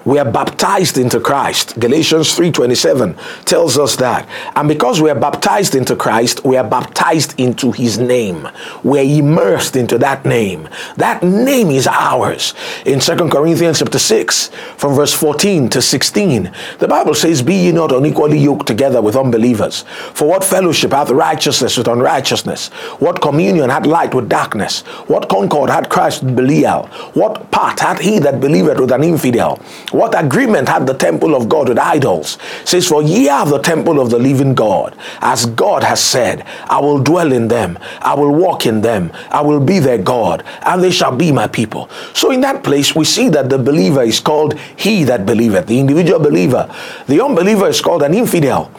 we 0.05 0.19
are 0.19 0.29
baptized 0.29 0.97
into 0.97 1.19
Christ. 1.19 1.79
Galatians 1.79 2.33
3:27 2.35 3.15
tells 3.45 3.77
us 3.77 3.95
that. 3.97 4.27
And 4.55 4.67
because 4.67 5.01
we 5.01 5.09
are 5.09 5.15
baptized 5.15 5.75
into 5.75 5.95
Christ, 5.95 6.43
we 6.43 6.57
are 6.57 6.63
baptized 6.63 7.33
into 7.37 7.71
his 7.71 7.97
name. 7.97 8.47
We're 8.83 9.19
immersed 9.19 9.75
into 9.75 9.97
that 9.99 10.25
name. 10.25 10.67
That 10.97 11.23
name 11.23 11.69
is 11.71 11.87
ours. 11.87 12.53
In 12.85 12.99
2 12.99 13.29
Corinthians 13.29 13.79
chapter 13.79 13.99
6, 13.99 14.49
from 14.77 14.93
verse 14.93 15.13
14 15.13 15.69
to 15.69 15.81
16, 15.81 16.51
the 16.79 16.87
Bible 16.87 17.15
says, 17.15 17.41
Be 17.41 17.55
ye 17.55 17.71
not 17.71 17.91
unequally 17.91 18.39
yoked 18.39 18.67
together 18.67 19.01
with 19.01 19.15
unbelievers. 19.15 19.85
For 20.13 20.27
what 20.27 20.43
fellowship 20.43 20.91
hath 20.91 21.09
righteousness 21.09 21.77
with 21.77 21.87
unrighteousness? 21.87 22.69
What 22.99 23.21
communion 23.21 23.69
hath 23.69 23.85
light 23.85 24.13
with 24.13 24.29
darkness? 24.29 24.81
What 25.07 25.29
concord 25.29 25.69
hath 25.69 25.89
Christ 25.89 26.23
with 26.23 26.35
Belial? 26.35 26.87
What 27.13 27.51
part 27.51 27.79
hath 27.79 27.99
he 27.99 28.19
that 28.19 28.41
believeth 28.41 28.79
with 28.79 28.91
an 28.91 29.03
infidel? 29.03 29.59
What 29.93 30.19
agreement 30.19 30.69
had 30.69 30.87
the 30.87 30.95
temple 30.95 31.35
of 31.35 31.47
God 31.47 31.69
with 31.69 31.77
idols? 31.77 32.39
It 32.61 32.67
says, 32.67 32.87
For 32.87 33.03
ye 33.03 33.29
are 33.29 33.45
the 33.45 33.59
temple 33.59 33.99
of 33.99 34.09
the 34.09 34.17
living 34.17 34.55
God. 34.55 34.97
As 35.21 35.45
God 35.45 35.83
has 35.83 36.03
said, 36.03 36.47
I 36.65 36.81
will 36.81 36.97
dwell 36.97 37.31
in 37.31 37.47
them, 37.47 37.77
I 37.99 38.15
will 38.15 38.33
walk 38.33 38.65
in 38.65 38.81
them, 38.81 39.11
I 39.29 39.41
will 39.41 39.59
be 39.59 39.77
their 39.77 39.99
God, 39.99 40.43
and 40.63 40.81
they 40.81 40.89
shall 40.89 41.15
be 41.15 41.31
my 41.31 41.45
people. 41.45 41.91
So 42.15 42.31
in 42.31 42.41
that 42.41 42.63
place, 42.63 42.95
we 42.95 43.05
see 43.05 43.29
that 43.29 43.51
the 43.51 43.59
believer 43.59 44.01
is 44.01 44.19
called 44.19 44.57
he 44.75 45.03
that 45.03 45.27
believeth, 45.27 45.67
the 45.67 45.79
individual 45.79 46.19
believer. 46.19 46.73
The 47.05 47.23
unbeliever 47.23 47.67
is 47.67 47.79
called 47.79 48.01
an 48.01 48.15
infidel. 48.15 48.71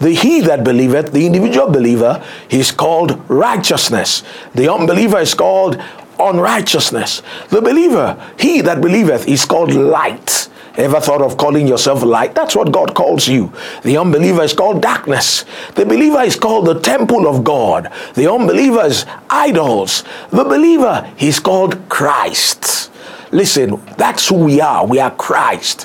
The 0.00 0.12
he 0.14 0.40
that 0.40 0.64
believeth, 0.64 1.12
the 1.12 1.26
individual 1.26 1.70
believer, 1.70 2.24
is 2.48 2.70
called 2.70 3.22
righteousness. 3.28 4.22
The 4.54 4.72
unbeliever 4.72 5.18
is 5.18 5.34
called 5.34 5.80
unrighteousness. 6.18 7.22
The 7.50 7.60
believer, 7.60 8.16
he 8.38 8.62
that 8.62 8.80
believeth, 8.80 9.28
is 9.28 9.44
called 9.44 9.74
light. 9.74 10.48
Ever 10.76 11.00
thought 11.00 11.20
of 11.20 11.36
calling 11.36 11.68
yourself 11.68 12.02
light? 12.02 12.34
That's 12.34 12.56
what 12.56 12.72
God 12.72 12.94
calls 12.94 13.28
you. 13.28 13.52
The 13.82 13.98
unbeliever 13.98 14.42
is 14.42 14.54
called 14.54 14.80
darkness. 14.80 15.44
The 15.74 15.84
believer 15.84 16.22
is 16.22 16.36
called 16.36 16.66
the 16.66 16.80
temple 16.80 17.28
of 17.28 17.44
God. 17.44 17.92
The 18.14 18.32
unbeliever 18.32 18.86
is 18.86 19.04
idols. 19.28 20.02
The 20.30 20.44
believer 20.44 21.12
is 21.18 21.38
called 21.40 21.88
Christ. 21.90 22.90
Listen, 23.32 23.82
that's 23.96 24.28
who 24.28 24.36
we 24.36 24.60
are. 24.60 24.86
We 24.86 24.98
are 24.98 25.10
Christ. 25.10 25.84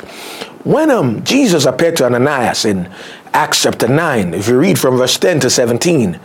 When 0.63 0.89
um, 0.89 1.24
Jesus 1.24 1.65
appeared 1.65 1.98
to 1.98 2.06
Ananias 2.06 2.65
in 2.65 2.89
Acts 3.34 3.63
chapter 3.63 3.88
9, 3.88 4.34
if 4.34 4.48
you 4.48 4.58
read 4.58 4.79
from 4.79 4.98
verse 4.98 5.17
10 5.17 5.41
to 5.41 5.50
17, 5.50 6.20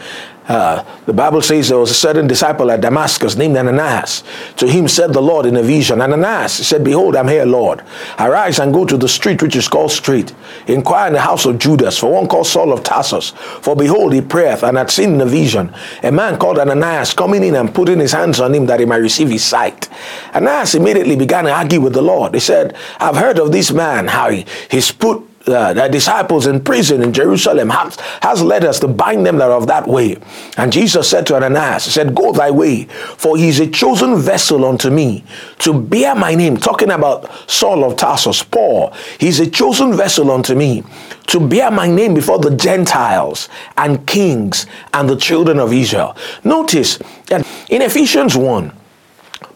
uh, 0.48 0.84
the 1.06 1.12
Bible 1.12 1.40
says 1.40 1.68
there 1.68 1.78
was 1.78 1.90
a 1.90 1.94
certain 1.94 2.26
disciple 2.26 2.70
at 2.70 2.80
Damascus 2.80 3.36
named 3.36 3.56
Ananias. 3.56 4.24
To 4.56 4.66
him 4.66 4.88
said 4.88 5.12
the 5.12 5.22
Lord 5.22 5.46
in 5.46 5.56
a 5.56 5.62
vision, 5.62 6.00
Ananias, 6.00 6.52
said, 6.52 6.82
Behold, 6.82 7.14
I'm 7.14 7.28
here, 7.28 7.44
Lord. 7.44 7.82
Arise 8.18 8.58
and 8.58 8.72
go 8.72 8.84
to 8.84 8.96
the 8.96 9.08
street 9.08 9.42
which 9.42 9.54
is 9.54 9.68
called 9.68 9.92
Straight. 9.92 10.34
Inquire 10.66 11.08
in 11.08 11.12
the 11.12 11.20
house 11.20 11.46
of 11.46 11.58
Judas 11.58 11.98
for 11.98 12.12
one 12.12 12.26
called 12.26 12.46
Saul 12.46 12.72
of 12.72 12.82
Tarsus. 12.82 13.30
For 13.30 13.76
behold, 13.76 14.12
he 14.12 14.20
prayeth 14.20 14.64
and 14.64 14.76
had 14.76 14.90
seen 14.90 15.14
in 15.14 15.20
a 15.20 15.26
vision 15.26 15.72
a 16.02 16.10
man 16.10 16.38
called 16.38 16.58
Ananias 16.58 17.14
coming 17.14 17.44
in 17.44 17.54
and 17.54 17.74
putting 17.74 18.00
his 18.00 18.12
hands 18.12 18.40
on 18.40 18.54
him 18.54 18.66
that 18.66 18.80
he 18.80 18.86
might 18.86 18.96
receive 18.96 19.30
his 19.30 19.44
sight. 19.44 19.88
Ananias 20.34 20.74
immediately 20.74 21.16
began 21.16 21.44
to 21.44 21.52
argue 21.52 21.80
with 21.80 21.92
the 21.92 22.02
Lord. 22.02 22.34
He 22.34 22.40
said, 22.40 22.76
I've 22.98 23.16
heard 23.16 23.38
of 23.38 23.52
this 23.52 23.70
man, 23.72 24.08
how 24.08 24.30
he, 24.30 24.44
he's 24.70 24.90
put 24.90 25.31
uh, 25.46 25.72
the 25.72 25.88
disciples 25.88 26.46
in 26.46 26.60
prison 26.60 27.02
in 27.02 27.12
Jerusalem 27.12 27.70
has, 27.70 27.96
has 28.22 28.42
led 28.42 28.64
us 28.64 28.78
to 28.80 28.88
bind 28.88 29.26
them 29.26 29.38
that 29.38 29.50
of 29.50 29.66
that 29.66 29.86
way. 29.86 30.16
And 30.56 30.72
Jesus 30.72 31.08
said 31.08 31.26
to 31.26 31.36
Ananias, 31.36 31.84
He 31.84 31.90
said, 31.90 32.14
Go 32.14 32.32
thy 32.32 32.50
way, 32.50 32.84
for 32.84 33.36
he 33.36 33.48
is 33.48 33.60
a 33.60 33.66
chosen 33.66 34.16
vessel 34.16 34.64
unto 34.64 34.90
me 34.90 35.24
to 35.58 35.72
bear 35.72 36.14
my 36.14 36.34
name. 36.34 36.56
Talking 36.56 36.90
about 36.90 37.30
Saul 37.50 37.84
of 37.84 37.96
Tarsus, 37.96 38.42
Paul, 38.42 38.92
he's 39.18 39.40
a 39.40 39.50
chosen 39.50 39.96
vessel 39.96 40.30
unto 40.30 40.54
me 40.54 40.84
to 41.28 41.40
bear 41.40 41.70
my 41.70 41.88
name 41.88 42.14
before 42.14 42.38
the 42.38 42.54
Gentiles 42.54 43.48
and 43.76 44.06
kings 44.06 44.66
and 44.94 45.08
the 45.08 45.16
children 45.16 45.58
of 45.58 45.72
Israel. 45.72 46.16
Notice 46.44 46.98
that 47.26 47.46
in 47.68 47.82
Ephesians 47.82 48.36
1, 48.36 48.72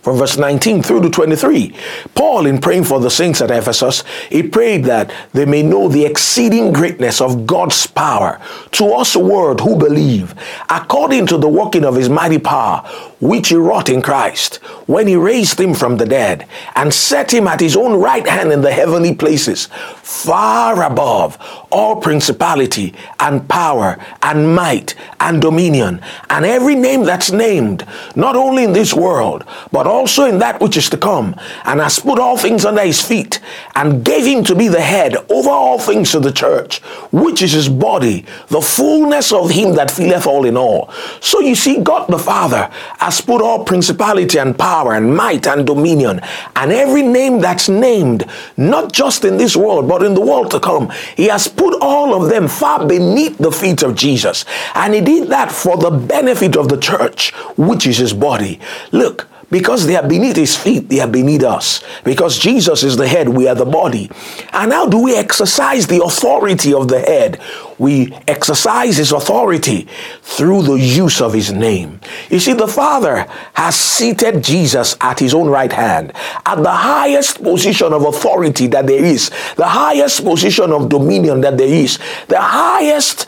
from 0.07 0.19
verse 0.19 0.37
19 0.37 0.85
through 0.85 1.03
to 1.03 1.11
23. 1.11 1.75
Paul, 2.15 2.47
in 2.47 2.61
praying 2.61 2.85
for 2.85 3.01
the 3.01 3.11
saints 3.11 3.41
at 3.41 3.51
Ephesus, 3.51 4.05
he 4.31 4.41
prayed 4.41 4.85
that 4.85 5.13
they 5.33 5.45
may 5.45 5.65
know 5.65 5.89
the 5.89 6.05
exceeding 6.05 6.73
greatness 6.73 7.21
of 7.21 7.45
God's 7.45 7.89
power 7.89 8.41
to 8.71 8.93
us 8.93 9.17
word 9.17 9.59
who 9.59 9.77
believe, 9.77 10.33
according 10.71 11.27
to 11.27 11.39
the 11.39 11.49
working 11.49 11.85
of 11.85 11.97
his 11.97 12.09
mighty 12.09 12.39
power, 12.39 12.89
which 13.21 13.49
he 13.49 13.57
wrought 13.57 13.89
in 13.89 14.03
Christ, 14.03 14.57
when 14.87 15.07
he 15.07 15.17
raised 15.17 15.59
him 15.59 15.75
from 15.75 15.97
the 15.97 16.07
dead 16.07 16.47
and 16.75 16.93
set 16.93 17.33
him 17.33 17.49
at 17.49 17.61
his 17.61 17.77
own 17.77 17.95
right 18.01 18.27
hand 18.27 18.53
in 18.53 18.61
the 18.61 18.73
heavenly 18.73 19.15
places, 19.15 19.67
far 20.03 20.83
above 20.83 21.39
all 21.71 22.01
principality 22.01 22.95
and 23.21 23.49
power 23.49 23.99
and 24.23 24.55
might 24.55 24.95
and 25.21 25.41
dominion 25.43 26.01
and 26.31 26.45
every 26.45 26.75
name 26.75 27.05
that's 27.05 27.33
named, 27.33 27.87
not 28.15 28.37
only 28.37 28.65
in 28.65 28.73
this 28.73 28.95
world, 28.95 29.45
but 29.73 29.87
also 29.87 30.25
in 30.25 30.39
that 30.39 30.61
which 30.61 30.77
is 30.77 30.89
to 30.91 30.97
come, 30.97 31.35
and 31.65 31.81
has 31.81 31.99
put 31.99 32.19
all 32.19 32.37
things 32.37 32.65
under 32.65 32.83
his 32.83 33.03
feet 33.03 33.41
and 33.75 34.05
gave 34.05 34.25
him 34.25 34.45
to 34.45 34.55
be 34.55 34.69
the 34.69 34.81
head 34.81 35.17
over 35.31 35.51
all 35.51 35.79
things 35.79 36.13
to 36.13 36.21
the 36.21 36.33
church, 36.33 36.79
which 37.13 37.43
is 37.43 37.53
his 37.53 37.69
body, 37.69 38.25
the 38.49 38.61
fullness 38.61 39.33
of 39.33 39.51
him 39.51 39.75
that 39.75 39.91
filleth 39.91 40.27
all 40.27 40.45
in 40.45 40.57
all. 40.57 40.91
So 41.21 41.41
you 41.41 41.55
see, 41.55 41.81
God 41.81 42.07
the 42.09 42.19
Father 42.19 42.71
has 43.07 43.21
put 43.21 43.41
all 43.41 43.65
principality 43.65 44.37
and 44.37 44.59
power 44.59 44.95
and 44.95 45.17
might 45.17 45.47
and 45.47 45.65
dominion 45.65 46.21
and 46.57 46.73
every 46.73 47.03
name 47.03 47.39
that's 47.39 47.69
named, 47.69 48.25
not 48.57 48.93
just 48.93 49.25
in 49.25 49.37
this 49.37 49.57
world, 49.57 49.87
but 49.89 50.03
in 50.03 50.13
the 50.13 50.21
world 50.21 50.51
to 50.51 50.59
come. 50.59 50.91
He 51.17 51.27
has 51.29 51.47
put 51.47 51.81
all 51.81 52.21
of 52.21 52.29
them 52.29 52.49
far 52.49 52.85
beneath 52.85 53.39
the 53.39 53.53
feet 53.53 53.85
of 53.85 53.95
Jesus. 53.95 54.45
And 54.75 54.93
he 54.93 55.01
did 55.01 55.29
that 55.29 55.53
for 55.53 55.77
the 55.77 55.91
benefit 55.91 56.57
of 56.57 56.69
the 56.69 56.79
church, 56.79 57.33
which 57.57 57.87
is 57.87 57.99
his 57.99 58.13
body. 58.13 58.59
Look, 58.91 59.29
because 59.57 59.87
they 59.87 59.97
are 59.97 60.07
beneath 60.07 60.37
his 60.37 60.55
feet, 60.55 60.87
they 60.91 61.01
are 61.01 61.09
beneath 61.09 61.43
us. 61.43 61.83
Because 62.05 62.39
Jesus 62.39 62.83
is 62.83 62.95
the 62.99 63.09
head, 63.09 63.27
we 63.27 63.49
are 63.49 63.55
the 63.55 63.65
body. 63.65 64.11
And 64.53 64.71
how 64.71 64.87
do 64.87 65.03
we 65.03 65.17
exercise 65.17 65.87
the 65.87 66.05
authority 66.05 66.75
of 66.75 66.89
the 66.89 67.01
head? 67.01 67.41
We 67.79 68.13
exercise 68.29 68.99
his 68.99 69.13
authority 69.13 69.89
through 70.21 70.65
the 70.65 70.75
use 70.75 71.23
of 71.23 71.33
his 71.33 71.53
name. 71.53 72.01
You 72.29 72.39
see, 72.39 72.53
the 72.53 72.69
Father 72.69 73.27
has 73.55 73.77
seated 73.77 74.45
Jesus 74.45 74.95
at 75.01 75.19
his 75.19 75.33
own 75.33 75.49
right 75.49 75.73
hand, 75.73 76.13
at 76.45 76.63
the 76.63 76.71
highest 76.71 77.43
position 77.43 77.95
of 77.95 78.05
authority 78.05 78.67
that 78.67 78.87
there 78.87 79.03
is, 79.03 79.31
the 79.57 79.67
highest 79.67 80.23
position 80.23 80.71
of 80.71 80.91
dominion 80.91 81.41
that 81.41 81.57
there 81.57 81.67
is, 81.67 81.99
the 82.29 82.41
highest 82.41 83.27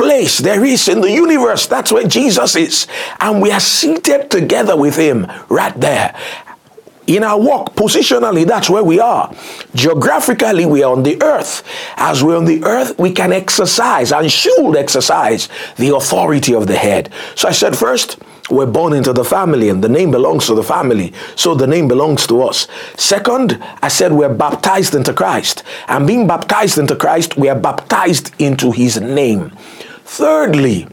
place 0.00 0.38
there 0.38 0.64
is 0.64 0.88
in 0.88 1.02
the 1.02 1.10
universe. 1.10 1.66
That's 1.66 1.92
where 1.92 2.08
Jesus 2.08 2.56
is. 2.56 2.86
And 3.20 3.42
we 3.42 3.50
are 3.50 3.60
seated 3.60 4.30
together 4.30 4.74
with 4.74 4.96
him 4.96 5.26
right 5.50 5.78
there. 5.78 6.16
In 7.06 7.22
our 7.22 7.38
walk, 7.38 7.74
positionally, 7.74 8.46
that's 8.46 8.70
where 8.70 8.82
we 8.82 8.98
are. 8.98 9.34
Geographically, 9.74 10.64
we 10.64 10.82
are 10.82 10.92
on 10.92 11.02
the 11.02 11.20
earth. 11.22 11.62
As 11.96 12.24
we're 12.24 12.38
on 12.38 12.46
the 12.46 12.64
earth, 12.64 12.98
we 12.98 13.12
can 13.12 13.30
exercise 13.30 14.10
and 14.10 14.32
should 14.32 14.74
exercise 14.74 15.50
the 15.76 15.94
authority 15.94 16.54
of 16.54 16.66
the 16.66 16.76
head. 16.76 17.12
So 17.34 17.48
I 17.48 17.52
said, 17.52 17.76
first, 17.76 18.16
we're 18.50 18.66
born 18.66 18.94
into 18.94 19.12
the 19.12 19.24
family 19.24 19.68
and 19.68 19.84
the 19.84 19.88
name 19.88 20.10
belongs 20.10 20.46
to 20.46 20.54
the 20.54 20.62
family. 20.62 21.12
So 21.36 21.54
the 21.54 21.66
name 21.66 21.88
belongs 21.88 22.26
to 22.28 22.42
us. 22.42 22.68
Second, 22.96 23.62
I 23.82 23.88
said 23.88 24.12
we're 24.12 24.34
baptized 24.34 24.94
into 24.94 25.12
Christ. 25.12 25.62
And 25.88 26.06
being 26.06 26.26
baptized 26.26 26.78
into 26.78 26.96
Christ, 26.96 27.36
we 27.36 27.48
are 27.48 27.58
baptized 27.58 28.32
into 28.38 28.72
his 28.72 28.98
name. 29.00 29.52
Thirdly, 30.10 30.88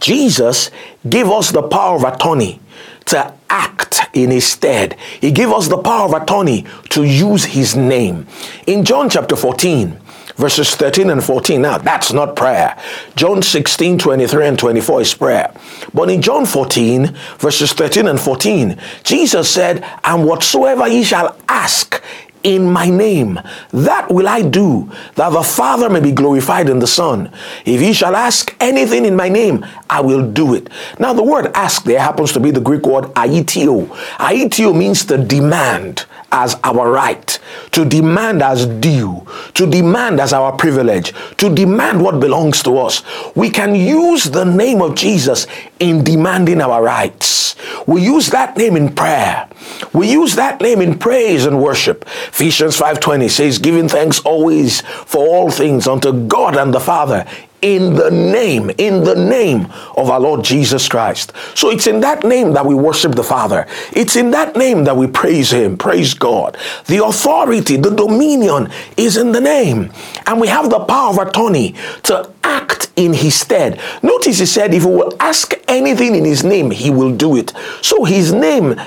Jesus 0.00 0.72
gave 1.08 1.28
us 1.28 1.52
the 1.52 1.62
power 1.62 1.94
of 1.94 2.02
attorney 2.02 2.58
to 3.04 3.32
act 3.48 4.00
in 4.14 4.32
his 4.32 4.44
stead. 4.44 4.96
He 5.20 5.30
gave 5.30 5.50
us 5.50 5.68
the 5.68 5.78
power 5.78 6.06
of 6.06 6.22
attorney 6.22 6.66
to 6.90 7.04
use 7.04 7.44
his 7.44 7.76
name. 7.76 8.26
In 8.66 8.84
John 8.84 9.08
chapter 9.08 9.36
14, 9.36 9.96
verses 10.34 10.74
13 10.74 11.10
and 11.10 11.22
14. 11.22 11.62
Now, 11.62 11.78
that's 11.78 12.12
not 12.12 12.34
prayer. 12.34 12.76
John 13.14 13.42
16, 13.42 13.98
23 13.98 14.48
and 14.48 14.58
24 14.58 15.00
is 15.02 15.14
prayer. 15.14 15.54
But 15.94 16.10
in 16.10 16.20
John 16.20 16.46
14, 16.46 17.16
verses 17.38 17.72
13 17.74 18.08
and 18.08 18.20
14, 18.20 18.76
Jesus 19.04 19.48
said, 19.48 19.84
And 20.02 20.24
whatsoever 20.24 20.88
ye 20.88 21.04
shall 21.04 21.38
ask 21.48 22.02
in 22.46 22.70
my 22.70 22.88
name. 22.88 23.40
That 23.72 24.08
will 24.08 24.28
I 24.28 24.40
do, 24.40 24.88
that 25.16 25.30
the 25.30 25.42
Father 25.42 25.90
may 25.90 25.98
be 25.98 26.12
glorified 26.12 26.68
in 26.68 26.78
the 26.78 26.86
Son. 26.86 27.32
If 27.64 27.82
ye 27.82 27.92
shall 27.92 28.14
ask 28.14 28.54
anything 28.60 29.04
in 29.04 29.16
my 29.16 29.28
name, 29.28 29.66
I 29.90 30.00
will 30.00 30.30
do 30.30 30.54
it. 30.54 30.68
Now, 31.00 31.12
the 31.12 31.24
word 31.24 31.50
ask 31.54 31.82
there 31.82 31.98
happens 31.98 32.32
to 32.32 32.40
be 32.40 32.52
the 32.52 32.60
Greek 32.60 32.86
word 32.86 33.06
aiteo. 33.14 33.88
Aiteo 34.18 34.76
means 34.76 35.04
to 35.06 35.18
demand 35.18 36.06
as 36.30 36.56
our 36.62 36.90
right, 36.90 37.38
to 37.72 37.84
demand 37.84 38.42
as 38.42 38.66
due, 38.66 39.26
to 39.54 39.66
demand 39.66 40.20
as 40.20 40.32
our 40.32 40.52
privilege, 40.56 41.12
to 41.38 41.52
demand 41.52 42.02
what 42.02 42.20
belongs 42.20 42.62
to 42.62 42.78
us. 42.78 43.02
We 43.34 43.50
can 43.50 43.74
use 43.74 44.24
the 44.24 44.44
name 44.44 44.82
of 44.82 44.94
Jesus 44.94 45.46
in 45.78 46.04
demanding 46.04 46.60
our 46.60 46.82
rights. 46.82 47.56
We 47.86 48.02
use 48.02 48.30
that 48.30 48.56
name 48.56 48.76
in 48.76 48.94
prayer. 48.94 49.48
We 49.92 50.10
use 50.10 50.34
that 50.36 50.60
name 50.60 50.80
in 50.80 50.98
praise 50.98 51.46
and 51.46 51.62
worship. 51.62 52.04
Ephesians 52.28 52.76
5:20 52.76 53.28
says, 53.28 53.58
"Giving 53.58 53.88
thanks 53.88 54.20
always 54.20 54.82
for 55.04 55.26
all 55.26 55.50
things 55.50 55.86
unto 55.86 56.12
God 56.12 56.56
and 56.56 56.72
the 56.72 56.80
Father 56.80 57.24
in 57.62 57.94
the 57.94 58.10
name, 58.10 58.70
in 58.78 59.04
the 59.04 59.14
name 59.14 59.66
of 59.96 60.10
our 60.10 60.20
Lord 60.20 60.44
Jesus 60.44 60.88
Christ. 60.88 61.32
So 61.54 61.70
it's 61.70 61.86
in 61.86 62.00
that 62.00 62.24
name 62.24 62.52
that 62.52 62.64
we 62.64 62.74
worship 62.74 63.14
the 63.14 63.24
Father. 63.24 63.66
It's 63.92 64.16
in 64.16 64.30
that 64.32 64.56
name 64.56 64.84
that 64.84 64.96
we 64.96 65.06
praise 65.06 65.52
Him, 65.52 65.76
praise 65.76 66.14
God. 66.14 66.56
The 66.86 67.04
authority, 67.04 67.76
the 67.76 67.90
dominion 67.90 68.70
is 68.96 69.16
in 69.16 69.32
the 69.32 69.40
name. 69.40 69.92
And 70.26 70.40
we 70.40 70.48
have 70.48 70.70
the 70.70 70.80
power 70.80 71.10
of 71.10 71.28
attorney 71.28 71.74
to 72.04 72.30
act 72.44 72.90
in 72.96 73.12
His 73.12 73.34
stead. 73.34 73.80
Notice 74.02 74.38
He 74.38 74.46
said, 74.46 74.74
if 74.74 74.84
we 74.84 74.92
will 74.92 75.16
ask 75.20 75.54
anything 75.68 76.14
in 76.14 76.24
His 76.24 76.44
name, 76.44 76.70
He 76.70 76.90
will 76.90 77.14
do 77.16 77.36
it. 77.36 77.52
So 77.82 78.04
His 78.04 78.32
name 78.32 78.80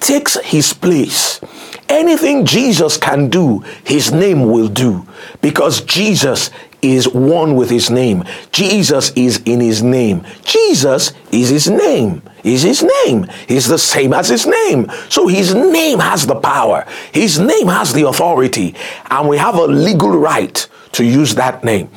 takes 0.00 0.36
His 0.40 0.72
place. 0.72 1.40
Anything 1.88 2.44
Jesus 2.44 2.98
can 2.98 3.30
do, 3.30 3.60
his 3.82 4.12
name 4.12 4.50
will 4.50 4.68
do 4.68 5.06
because 5.40 5.80
Jesus 5.80 6.50
is 6.82 7.08
one 7.08 7.56
with 7.56 7.70
his 7.70 7.90
name. 7.90 8.24
Jesus 8.52 9.10
is 9.12 9.42
in 9.44 9.60
his 9.60 9.82
name. 9.82 10.24
Jesus 10.44 11.12
is 11.32 11.48
his 11.48 11.68
name. 11.68 12.22
Is 12.44 12.62
his 12.62 12.82
name. 13.04 13.26
He's 13.46 13.66
the 13.66 13.78
same 13.78 14.12
as 14.12 14.28
his 14.28 14.46
name. 14.46 14.90
So 15.08 15.26
his 15.26 15.54
name 15.54 15.98
has 15.98 16.26
the 16.26 16.36
power. 16.36 16.86
His 17.12 17.38
name 17.38 17.66
has 17.66 17.92
the 17.92 18.06
authority. 18.06 18.74
And 19.10 19.28
we 19.28 19.36
have 19.38 19.56
a 19.56 19.66
legal 19.66 20.10
right 20.10 20.66
to 20.92 21.04
use 21.04 21.34
that 21.34 21.64
name. 21.64 21.90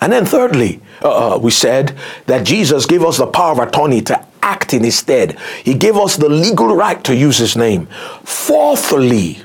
And 0.00 0.12
then 0.12 0.26
thirdly, 0.26 0.80
uh, 1.02 1.36
uh 1.36 1.38
we 1.38 1.50
said 1.50 1.96
that 2.26 2.44
Jesus 2.44 2.84
gave 2.86 3.04
us 3.04 3.18
the 3.18 3.26
power 3.26 3.52
of 3.52 3.58
attorney 3.58 4.02
to 4.02 4.26
act 4.42 4.74
in 4.74 4.84
his 4.84 4.98
stead. 4.98 5.38
He 5.64 5.74
gave 5.74 5.96
us 5.96 6.16
the 6.16 6.28
legal 6.28 6.76
right 6.76 7.02
to 7.04 7.14
use 7.14 7.38
his 7.38 7.56
name. 7.56 7.86
Fourthly, 8.24 9.43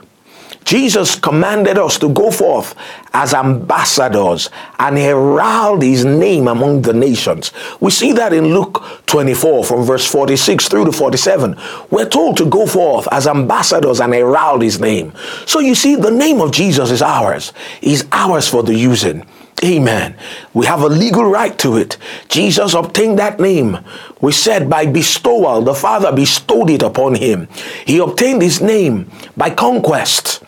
Jesus 0.69 1.15
commanded 1.15 1.79
us 1.79 1.97
to 1.97 2.09
go 2.09 2.29
forth 2.29 2.75
as 3.11 3.33
ambassadors 3.33 4.51
and 4.77 4.99
herald 4.99 5.81
his 5.81 6.05
name 6.05 6.47
among 6.47 6.83
the 6.83 6.93
nations. 6.93 7.51
We 7.79 7.89
see 7.89 8.13
that 8.13 8.33
in 8.33 8.53
Luke 8.53 8.83
24 9.07 9.63
from 9.65 9.83
verse 9.83 10.05
46 10.05 10.69
through 10.69 10.85
to 10.85 10.91
47. 10.91 11.57
We're 11.89 12.07
told 12.07 12.37
to 12.37 12.45
go 12.45 12.67
forth 12.67 13.07
as 13.11 13.25
ambassadors 13.25 13.99
and 13.99 14.13
herald 14.13 14.61
his 14.61 14.79
name. 14.79 15.11
So 15.47 15.57
you 15.59 15.73
see, 15.73 15.95
the 15.95 16.11
name 16.11 16.39
of 16.39 16.51
Jesus 16.51 16.91
is 16.91 17.01
ours, 17.01 17.51
is 17.81 18.05
ours 18.11 18.47
for 18.47 18.61
the 18.61 18.75
using. 18.75 19.25
Amen. 19.63 20.15
We 20.53 20.67
have 20.67 20.83
a 20.83 20.87
legal 20.87 21.23
right 21.23 21.57
to 21.57 21.77
it. 21.77 21.97
Jesus 22.27 22.75
obtained 22.75 23.17
that 23.17 23.39
name. 23.39 23.79
We 24.21 24.33
said 24.33 24.69
by 24.69 24.85
bestowal, 24.85 25.63
the 25.63 25.73
Father 25.73 26.11
bestowed 26.15 26.69
it 26.69 26.83
upon 26.83 27.15
him. 27.15 27.47
He 27.87 27.97
obtained 27.97 28.43
his 28.43 28.61
name 28.61 29.09
by 29.35 29.49
conquest. 29.49 30.43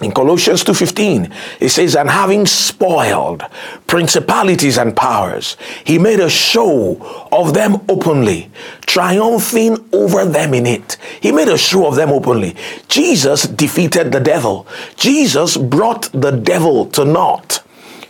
In 0.00 0.10
Colossians 0.10 0.64
2:15, 0.64 1.28
it 1.60 1.68
says, 1.68 1.94
"And 1.94 2.10
having 2.10 2.46
spoiled 2.46 3.44
principalities 3.86 4.78
and 4.78 4.96
powers, 4.96 5.56
he 5.84 5.98
made 5.98 6.18
a 6.18 6.30
show 6.30 6.96
of 7.30 7.52
them 7.52 7.80
openly, 7.88 8.50
triumphing 8.86 9.78
over 9.92 10.24
them 10.24 10.54
in 10.54 10.66
it." 10.66 10.96
He 11.20 11.30
made 11.30 11.48
a 11.48 11.58
show 11.58 11.86
of 11.86 11.94
them 11.94 12.10
openly. 12.10 12.56
Jesus 12.88 13.42
defeated 13.42 14.12
the 14.12 14.20
devil. 14.20 14.66
Jesus 14.96 15.56
brought 15.56 16.08
the 16.12 16.32
devil 16.32 16.86
to 16.86 17.04
naught. 17.04 17.60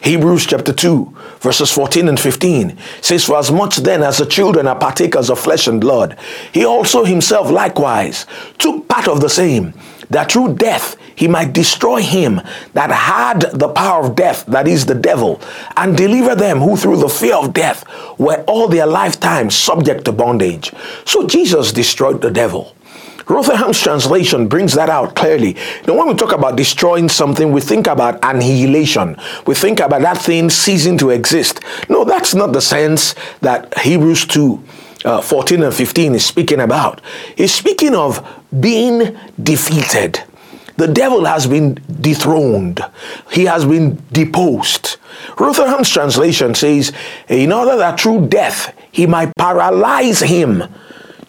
Hebrews 0.03 0.47
chapter 0.47 0.73
2, 0.73 1.15
verses 1.41 1.71
14 1.71 2.09
and 2.09 2.19
15 2.19 2.77
says, 3.01 3.25
For 3.25 3.39
as 3.39 3.53
much 3.53 3.77
then 3.77 4.03
as 4.03 4.19
the 4.19 4.27
children 4.27 4.67
are 4.67 4.75
partakers 4.75 5.31
of 5.31 5.39
flesh 5.39 5.69
and 5.69 5.81
blood, 5.81 6.17
he 6.51 6.65
also 6.65 7.05
himself 7.05 7.51
likewise 7.51 8.27
took 8.59 8.89
part 8.89 9.07
of 9.07 9.21
the 9.21 9.29
same, 9.29 9.75
that 10.13 10.31
through 10.31 10.55
death 10.55 10.97
he 11.15 11.29
might 11.29 11.53
destroy 11.53 12.01
him 12.01 12.41
that 12.75 12.91
had 12.91 13.41
the 13.53 13.69
power 13.69 14.05
of 14.05 14.15
death, 14.15 14.45
that 14.47 14.69
is 14.69 14.87
the 14.87 14.95
devil, 14.95 15.41
and 15.77 15.97
deliver 15.97 16.35
them 16.35 16.59
who 16.59 16.77
through 16.77 16.99
the 16.99 17.09
fear 17.09 17.37
of 17.37 17.53
death 17.53 17.85
were 18.19 18.43
all 18.47 18.69
their 18.69 18.87
lifetime 18.87 19.51
subject 19.51 20.05
to 20.05 20.13
bondage. 20.13 20.73
So 21.05 21.27
Jesus 21.27 21.73
destroyed 21.73 22.21
the 22.21 22.31
devil. 22.31 22.75
Rotherham's 23.29 23.81
translation 23.81 24.49
brings 24.49 24.75
that 24.75 24.91
out 24.91 25.15
clearly. 25.15 25.57
Now, 25.87 25.97
when 25.97 26.09
we 26.09 26.15
talk 26.15 26.33
about 26.33 26.57
destroying 26.57 27.09
something, 27.09 27.53
we 27.53 27.61
think 27.61 27.87
about 27.87 28.19
annihilation. 28.23 29.17
We 29.47 29.55
think 29.55 29.81
about 29.81 30.03
that 30.03 30.19
thing 30.19 30.51
ceasing 30.51 30.99
to 30.99 31.11
exist. 31.11 31.61
No, 31.89 32.05
that's 32.05 32.35
not 32.35 32.53
the 32.53 32.61
sense 32.61 33.15
that 33.41 33.79
Hebrews 33.79 34.27
2 34.27 34.63
uh, 35.05 35.21
14 35.21 35.63
and 35.63 35.75
15 35.75 36.15
is 36.15 36.25
speaking 36.25 36.61
about. 36.61 37.01
He's 37.37 37.55
speaking 37.55 37.95
of 37.95 38.27
being 38.61 39.17
defeated. 39.43 40.23
The 40.77 40.89
devil 40.89 41.25
has 41.27 41.47
been 41.47 41.75
dethroned, 42.01 42.81
he 43.31 43.45
has 43.45 43.65
been 43.65 44.03
deposed. 44.11 44.97
Rotherham's 45.39 45.91
translation 45.91 46.55
says, 46.55 46.93
in 47.29 47.53
order 47.53 47.77
that 47.77 48.01
through 48.01 48.29
death 48.29 48.75
he 48.91 49.07
might 49.07 49.35
paralyze 49.37 50.21
him 50.21 50.65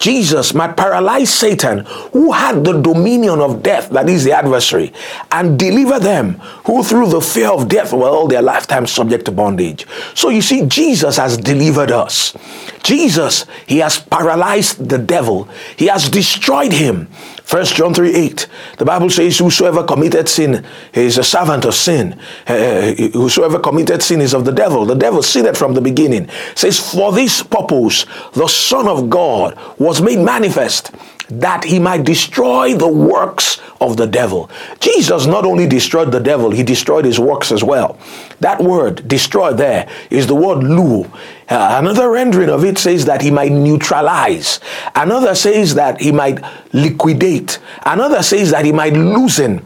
Jesus 0.03 0.53
might 0.53 0.75
paralyze 0.75 1.33
Satan, 1.33 1.85
who 2.11 2.33
had 2.33 2.65
the 2.65 2.73
dominion 2.73 3.39
of 3.39 3.63
death, 3.63 3.89
that 3.91 4.09
is 4.09 4.25
the 4.25 4.33
adversary, 4.33 4.91
and 5.31 5.57
deliver 5.57 5.97
them 5.97 6.33
who 6.65 6.83
through 6.83 7.07
the 7.07 7.21
fear 7.21 7.47
of 7.47 7.69
death 7.69 7.93
were 7.93 8.09
all 8.09 8.27
their 8.27 8.41
lifetime 8.41 8.85
subject 8.85 9.23
to 9.23 9.31
bondage. 9.31 9.87
So 10.13 10.27
you 10.27 10.41
see, 10.41 10.65
Jesus 10.65 11.15
has 11.15 11.37
delivered 11.37 11.89
us. 11.89 12.35
Jesus, 12.83 13.45
he 13.65 13.77
has 13.77 13.97
paralyzed 13.97 14.89
the 14.89 14.97
devil, 14.97 15.47
he 15.77 15.87
has 15.87 16.09
destroyed 16.09 16.73
him. 16.73 17.07
First 17.43 17.75
John 17.75 17.93
3 17.93 18.15
8, 18.15 18.47
the 18.77 18.85
Bible 18.85 19.09
says, 19.09 19.37
Whosoever 19.37 19.83
committed 19.83 20.29
sin 20.29 20.65
is 20.93 21.17
a 21.17 21.23
servant 21.23 21.65
of 21.65 21.75
sin. 21.75 22.19
Uh, 22.47 22.93
whosoever 23.13 23.59
committed 23.59 24.01
sin 24.01 24.21
is 24.21 24.33
of 24.33 24.45
the 24.45 24.51
devil. 24.51 24.85
The 24.85 24.95
devil 24.95 25.21
sinned 25.21 25.57
from 25.57 25.73
the 25.73 25.81
beginning. 25.81 26.23
It 26.23 26.57
says, 26.57 26.79
For 26.79 27.11
this 27.11 27.43
purpose, 27.43 28.05
the 28.33 28.47
Son 28.47 28.87
of 28.87 29.09
God 29.09 29.57
was 29.77 30.01
made 30.01 30.19
manifest 30.19 30.91
that 31.39 31.63
he 31.63 31.79
might 31.79 32.03
destroy 32.03 32.75
the 32.75 32.87
works 32.87 33.61
of 33.81 33.97
the 33.97 34.07
devil. 34.07 34.49
Jesus 34.79 35.25
not 35.25 35.45
only 35.45 35.67
destroyed 35.67 36.11
the 36.11 36.19
devil, 36.19 36.51
he 36.51 36.63
destroyed 36.63 37.05
his 37.05 37.19
works 37.19 37.51
as 37.51 37.63
well. 37.63 37.97
That 38.39 38.61
word, 38.61 39.07
destroy 39.07 39.53
there, 39.53 39.89
is 40.09 40.27
the 40.27 40.35
word 40.35 40.63
lu. 40.63 41.03
Uh, 41.49 41.77
another 41.79 42.09
rendering 42.09 42.49
of 42.49 42.63
it 42.63 42.77
says 42.77 43.05
that 43.05 43.21
he 43.21 43.31
might 43.31 43.51
neutralize. 43.51 44.59
Another 44.95 45.35
says 45.35 45.75
that 45.75 46.01
he 46.01 46.11
might 46.11 46.43
liquidate. 46.73 47.59
Another 47.85 48.23
says 48.23 48.51
that 48.51 48.65
he 48.65 48.71
might 48.71 48.93
loosen. 48.93 49.65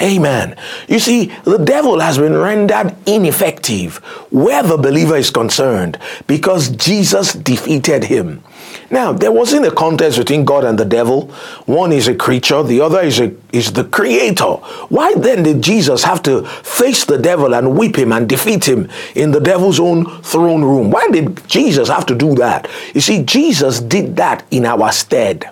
Amen. 0.00 0.56
You 0.88 0.98
see, 0.98 1.32
the 1.44 1.56
devil 1.56 2.00
has 2.00 2.18
been 2.18 2.36
rendered 2.36 2.94
ineffective 3.06 3.96
where 4.30 4.62
the 4.62 4.76
believer 4.76 5.16
is 5.16 5.30
concerned 5.30 5.98
because 6.26 6.68
Jesus 6.68 7.32
defeated 7.32 8.04
him. 8.04 8.42
Now, 8.90 9.12
there 9.12 9.32
wasn't 9.32 9.66
a 9.66 9.70
contest 9.70 10.18
between 10.18 10.44
God 10.44 10.64
and 10.64 10.78
the 10.78 10.84
devil. 10.84 11.28
One 11.66 11.92
is 11.92 12.06
a 12.06 12.14
creature, 12.14 12.62
the 12.62 12.80
other 12.80 13.00
is, 13.00 13.18
a, 13.18 13.34
is 13.52 13.72
the 13.72 13.84
creator. 13.84 14.54
Why 14.88 15.14
then 15.14 15.42
did 15.42 15.60
Jesus 15.60 16.04
have 16.04 16.22
to 16.22 16.44
face 16.44 17.04
the 17.04 17.18
devil 17.18 17.54
and 17.54 17.76
whip 17.76 17.96
him 17.96 18.12
and 18.12 18.28
defeat 18.28 18.68
him 18.68 18.88
in 19.14 19.32
the 19.32 19.40
devil's 19.40 19.80
own 19.80 20.22
throne 20.22 20.62
room? 20.62 20.90
Why 20.90 21.08
did 21.08 21.46
Jesus 21.48 21.88
have 21.88 22.06
to 22.06 22.14
do 22.14 22.34
that? 22.36 22.68
You 22.94 23.00
see, 23.00 23.24
Jesus 23.24 23.80
did 23.80 24.16
that 24.16 24.44
in 24.50 24.64
our 24.64 24.92
stead. 24.92 25.50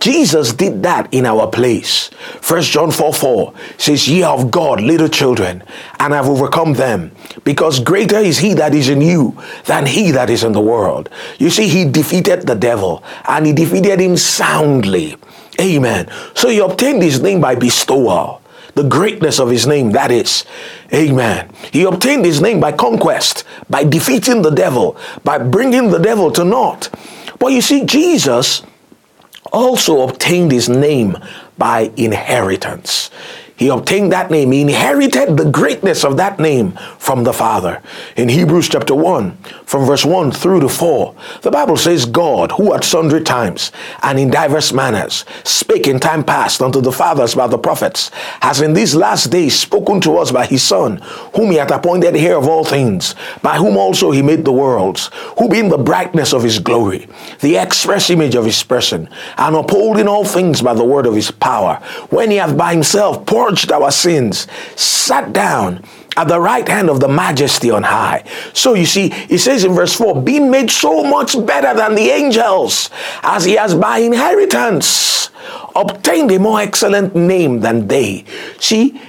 Jesus 0.00 0.54
did 0.54 0.82
that 0.82 1.12
in 1.12 1.26
our 1.26 1.46
place. 1.46 2.08
First 2.40 2.70
John 2.70 2.90
4 2.90 3.12
4 3.12 3.54
says, 3.76 4.08
Ye 4.08 4.22
are 4.22 4.38
of 4.38 4.50
God, 4.50 4.80
little 4.80 5.08
children, 5.08 5.62
and 5.98 6.14
have 6.14 6.26
overcome 6.26 6.72
them, 6.72 7.12
because 7.44 7.78
greater 7.80 8.18
is 8.18 8.38
he 8.38 8.54
that 8.54 8.74
is 8.74 8.88
in 8.88 9.02
you 9.02 9.36
than 9.66 9.84
he 9.84 10.10
that 10.12 10.30
is 10.30 10.42
in 10.42 10.52
the 10.52 10.60
world. 10.60 11.10
You 11.38 11.50
see, 11.50 11.68
he 11.68 11.84
defeated 11.84 12.46
the 12.46 12.54
devil, 12.54 13.04
and 13.28 13.44
he 13.44 13.52
defeated 13.52 14.00
him 14.00 14.16
soundly. 14.16 15.16
Amen. 15.60 16.08
So 16.34 16.48
he 16.48 16.60
obtained 16.60 17.02
his 17.02 17.20
name 17.20 17.42
by 17.42 17.54
bestowal. 17.54 18.40
The 18.74 18.84
greatness 18.84 19.38
of 19.38 19.50
his 19.50 19.66
name, 19.66 19.90
that 19.90 20.10
is. 20.10 20.46
Amen. 20.94 21.50
He 21.72 21.82
obtained 21.82 22.24
his 22.24 22.40
name 22.40 22.60
by 22.60 22.72
conquest, 22.72 23.44
by 23.68 23.84
defeating 23.84 24.40
the 24.40 24.50
devil, 24.50 24.96
by 25.24 25.36
bringing 25.38 25.90
the 25.90 25.98
devil 25.98 26.30
to 26.32 26.44
naught. 26.44 26.88
But 27.38 27.52
you 27.52 27.60
see, 27.60 27.84
Jesus 27.84 28.62
also 29.52 30.08
obtained 30.08 30.52
his 30.52 30.68
name 30.68 31.16
by 31.58 31.92
inheritance. 31.96 33.10
He 33.60 33.68
obtained 33.68 34.10
that 34.10 34.30
name. 34.30 34.52
He 34.52 34.62
inherited 34.62 35.36
the 35.36 35.44
greatness 35.44 36.02
of 36.02 36.16
that 36.16 36.40
name 36.40 36.72
from 36.96 37.24
the 37.24 37.34
Father. 37.34 37.82
In 38.16 38.30
Hebrews 38.30 38.70
chapter 38.70 38.94
1, 38.94 39.36
from 39.66 39.84
verse 39.84 40.02
1 40.02 40.32
through 40.32 40.60
to 40.60 40.68
4, 40.70 41.14
the 41.42 41.50
Bible 41.50 41.76
says, 41.76 42.06
God, 42.06 42.52
who 42.52 42.72
at 42.72 42.84
sundry 42.84 43.20
times 43.20 43.70
and 44.02 44.18
in 44.18 44.30
diverse 44.30 44.72
manners 44.72 45.26
spake 45.44 45.86
in 45.86 46.00
time 46.00 46.24
past 46.24 46.62
unto 46.62 46.80
the 46.80 46.90
fathers 46.90 47.34
by 47.34 47.48
the 47.48 47.58
prophets, 47.58 48.10
has 48.40 48.62
in 48.62 48.72
these 48.72 48.94
last 48.94 49.26
days 49.26 49.58
spoken 49.58 50.00
to 50.00 50.16
us 50.16 50.32
by 50.32 50.46
his 50.46 50.62
Son, 50.62 50.96
whom 51.36 51.50
he 51.50 51.58
hath 51.58 51.70
appointed 51.70 52.16
heir 52.16 52.38
of 52.38 52.48
all 52.48 52.64
things, 52.64 53.14
by 53.42 53.58
whom 53.58 53.76
also 53.76 54.10
he 54.10 54.22
made 54.22 54.46
the 54.46 54.52
worlds, 54.52 55.10
who 55.38 55.50
being 55.50 55.68
the 55.68 55.76
brightness 55.76 56.32
of 56.32 56.42
his 56.42 56.58
glory, 56.58 57.06
the 57.40 57.58
express 57.58 58.08
image 58.08 58.34
of 58.34 58.46
his 58.46 58.62
person, 58.62 59.06
and 59.36 59.54
upholding 59.54 60.08
all 60.08 60.24
things 60.24 60.62
by 60.62 60.72
the 60.72 60.82
word 60.82 61.04
of 61.04 61.14
his 61.14 61.30
power, 61.30 61.74
when 62.08 62.30
he 62.30 62.38
hath 62.38 62.56
by 62.56 62.72
himself 62.72 63.26
poured 63.26 63.49
purged 63.50 63.72
our 63.72 63.90
sins, 63.90 64.46
sat 64.76 65.32
down 65.32 65.82
at 66.16 66.28
the 66.28 66.40
right 66.40 66.68
hand 66.68 66.88
of 66.88 67.00
the 67.00 67.08
majesty 67.08 67.70
on 67.70 67.82
high. 67.82 68.22
So 68.52 68.74
you 68.74 68.86
see, 68.86 69.10
he 69.10 69.38
says 69.38 69.64
in 69.64 69.72
verse 69.72 69.94
4 69.94 70.22
being 70.22 70.50
made 70.50 70.70
so 70.70 71.02
much 71.02 71.34
better 71.46 71.74
than 71.74 71.96
the 71.96 72.10
angels, 72.10 72.90
as 73.22 73.44
he 73.44 73.54
has 73.56 73.74
by 73.74 73.98
inheritance 73.98 75.30
obtained 75.74 76.30
a 76.30 76.38
more 76.38 76.60
excellent 76.60 77.16
name 77.16 77.60
than 77.60 77.88
they. 77.88 78.24
See, 78.60 79.00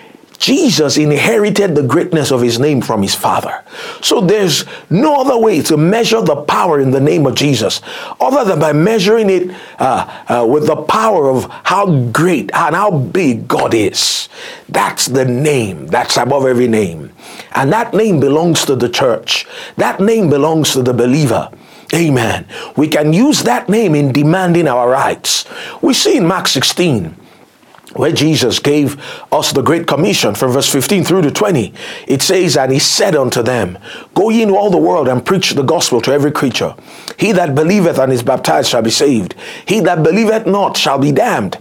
Jesus 0.41 0.97
inherited 0.97 1.75
the 1.75 1.83
greatness 1.83 2.31
of 2.31 2.41
his 2.41 2.59
name 2.59 2.81
from 2.81 3.03
his 3.03 3.13
Father. 3.13 3.63
So 4.01 4.21
there's 4.21 4.65
no 4.89 5.21
other 5.21 5.37
way 5.37 5.61
to 5.61 5.77
measure 5.77 6.19
the 6.19 6.35
power 6.35 6.79
in 6.79 6.89
the 6.89 6.99
name 6.99 7.27
of 7.27 7.35
Jesus 7.35 7.79
other 8.19 8.43
than 8.43 8.59
by 8.59 8.73
measuring 8.73 9.29
it 9.29 9.55
uh, 9.77 10.23
uh, 10.27 10.45
with 10.47 10.65
the 10.65 10.77
power 10.77 11.29
of 11.29 11.45
how 11.63 12.05
great 12.09 12.49
and 12.55 12.75
how 12.75 12.89
big 12.89 13.47
God 13.47 13.75
is. 13.75 14.29
That's 14.67 15.05
the 15.05 15.25
name 15.25 15.85
that's 15.85 16.17
above 16.17 16.47
every 16.47 16.67
name. 16.67 17.13
And 17.53 17.71
that 17.71 17.93
name 17.93 18.19
belongs 18.19 18.65
to 18.65 18.75
the 18.75 18.89
church, 18.89 19.45
that 19.77 19.99
name 19.99 20.31
belongs 20.31 20.73
to 20.73 20.81
the 20.81 20.93
believer. 20.93 21.51
Amen. 21.93 22.47
We 22.75 22.87
can 22.87 23.13
use 23.13 23.43
that 23.43 23.69
name 23.69 23.93
in 23.93 24.11
demanding 24.11 24.67
our 24.67 24.89
rights. 24.89 25.45
We 25.83 25.93
see 25.93 26.17
in 26.17 26.25
Mark 26.25 26.47
16 26.47 27.15
where 27.93 28.11
Jesus 28.11 28.59
gave 28.59 29.01
us 29.31 29.51
the 29.51 29.61
Great 29.61 29.87
Commission 29.87 30.35
from 30.35 30.51
verse 30.51 30.71
15 30.71 31.03
through 31.03 31.23
to 31.23 31.31
20, 31.31 31.73
it 32.07 32.21
says, 32.21 32.57
And 32.57 32.71
he 32.71 32.79
said 32.79 33.15
unto 33.15 33.43
them, 33.43 33.77
Go 34.13 34.29
ye 34.29 34.43
into 34.43 34.55
all 34.55 34.69
the 34.69 34.77
world 34.77 35.07
and 35.07 35.25
preach 35.25 35.51
the 35.51 35.63
gospel 35.63 36.01
to 36.01 36.11
every 36.11 36.31
creature. 36.31 36.75
He 37.17 37.31
that 37.33 37.55
believeth 37.55 37.97
and 37.97 38.11
is 38.11 38.23
baptized 38.23 38.69
shall 38.69 38.81
be 38.81 38.91
saved. 38.91 39.35
He 39.65 39.79
that 39.81 40.03
believeth 40.03 40.45
not 40.45 40.77
shall 40.77 40.99
be 40.99 41.11
damned. 41.11 41.57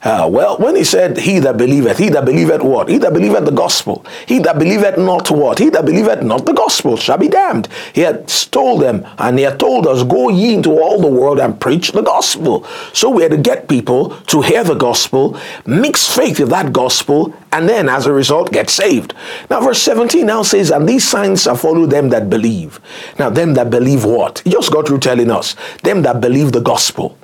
Uh, 0.00 0.28
well, 0.30 0.56
when 0.58 0.76
he 0.76 0.84
said, 0.84 1.18
He 1.18 1.40
that 1.40 1.56
believeth, 1.56 1.98
he 1.98 2.08
that 2.10 2.24
believeth 2.24 2.62
what? 2.62 2.88
He 2.88 2.98
that 2.98 3.12
believeth 3.12 3.44
the 3.44 3.50
gospel. 3.50 4.04
He 4.26 4.38
that 4.40 4.56
believeth 4.56 4.96
not 4.96 5.28
what? 5.28 5.58
He 5.58 5.70
that 5.70 5.84
believeth 5.84 6.22
not 6.22 6.46
the 6.46 6.52
gospel 6.52 6.96
shall 6.96 7.18
be 7.18 7.28
damned. 7.28 7.68
He 7.92 8.02
had 8.02 8.28
told 8.28 8.82
them, 8.82 9.04
and 9.18 9.38
he 9.38 9.44
had 9.44 9.58
told 9.58 9.88
us, 9.88 10.04
Go 10.04 10.28
ye 10.28 10.54
into 10.54 10.70
all 10.70 11.00
the 11.00 11.08
world 11.08 11.40
and 11.40 11.60
preach 11.60 11.90
the 11.90 12.02
gospel. 12.02 12.64
So 12.92 13.10
we 13.10 13.22
had 13.22 13.32
to 13.32 13.38
get 13.38 13.68
people 13.68 14.10
to 14.28 14.40
hear 14.40 14.62
the 14.62 14.74
gospel, 14.74 15.36
mix 15.66 16.06
faith 16.06 16.38
with 16.38 16.50
that 16.50 16.72
gospel, 16.72 17.34
and 17.50 17.68
then 17.68 17.88
as 17.88 18.06
a 18.06 18.12
result 18.12 18.52
get 18.52 18.70
saved. 18.70 19.14
Now, 19.50 19.60
verse 19.60 19.82
17 19.82 20.24
now 20.24 20.44
says, 20.44 20.70
And 20.70 20.88
these 20.88 21.08
signs 21.08 21.42
shall 21.42 21.56
follow 21.56 21.86
them 21.86 22.10
that 22.10 22.30
believe. 22.30 22.78
Now, 23.18 23.30
them 23.30 23.54
that 23.54 23.70
believe 23.70 24.04
what? 24.04 24.40
He 24.40 24.50
just 24.50 24.70
got 24.70 24.86
through 24.86 25.00
telling 25.00 25.32
us, 25.32 25.56
them 25.82 26.02
that 26.02 26.20
believe 26.20 26.52
the 26.52 26.60
gospel. 26.60 27.17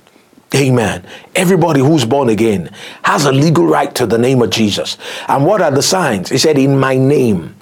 Amen. 0.54 1.04
Everybody 1.34 1.80
who's 1.80 2.04
born 2.04 2.28
again 2.28 2.70
has 3.02 3.24
a 3.24 3.32
legal 3.32 3.66
right 3.66 3.92
to 3.96 4.06
the 4.06 4.18
name 4.18 4.40
of 4.40 4.50
Jesus. 4.50 4.96
And 5.26 5.44
what 5.44 5.60
are 5.60 5.72
the 5.72 5.82
signs? 5.82 6.28
He 6.28 6.38
said, 6.38 6.58
In 6.58 6.78
my 6.78 6.96
name 6.96 7.56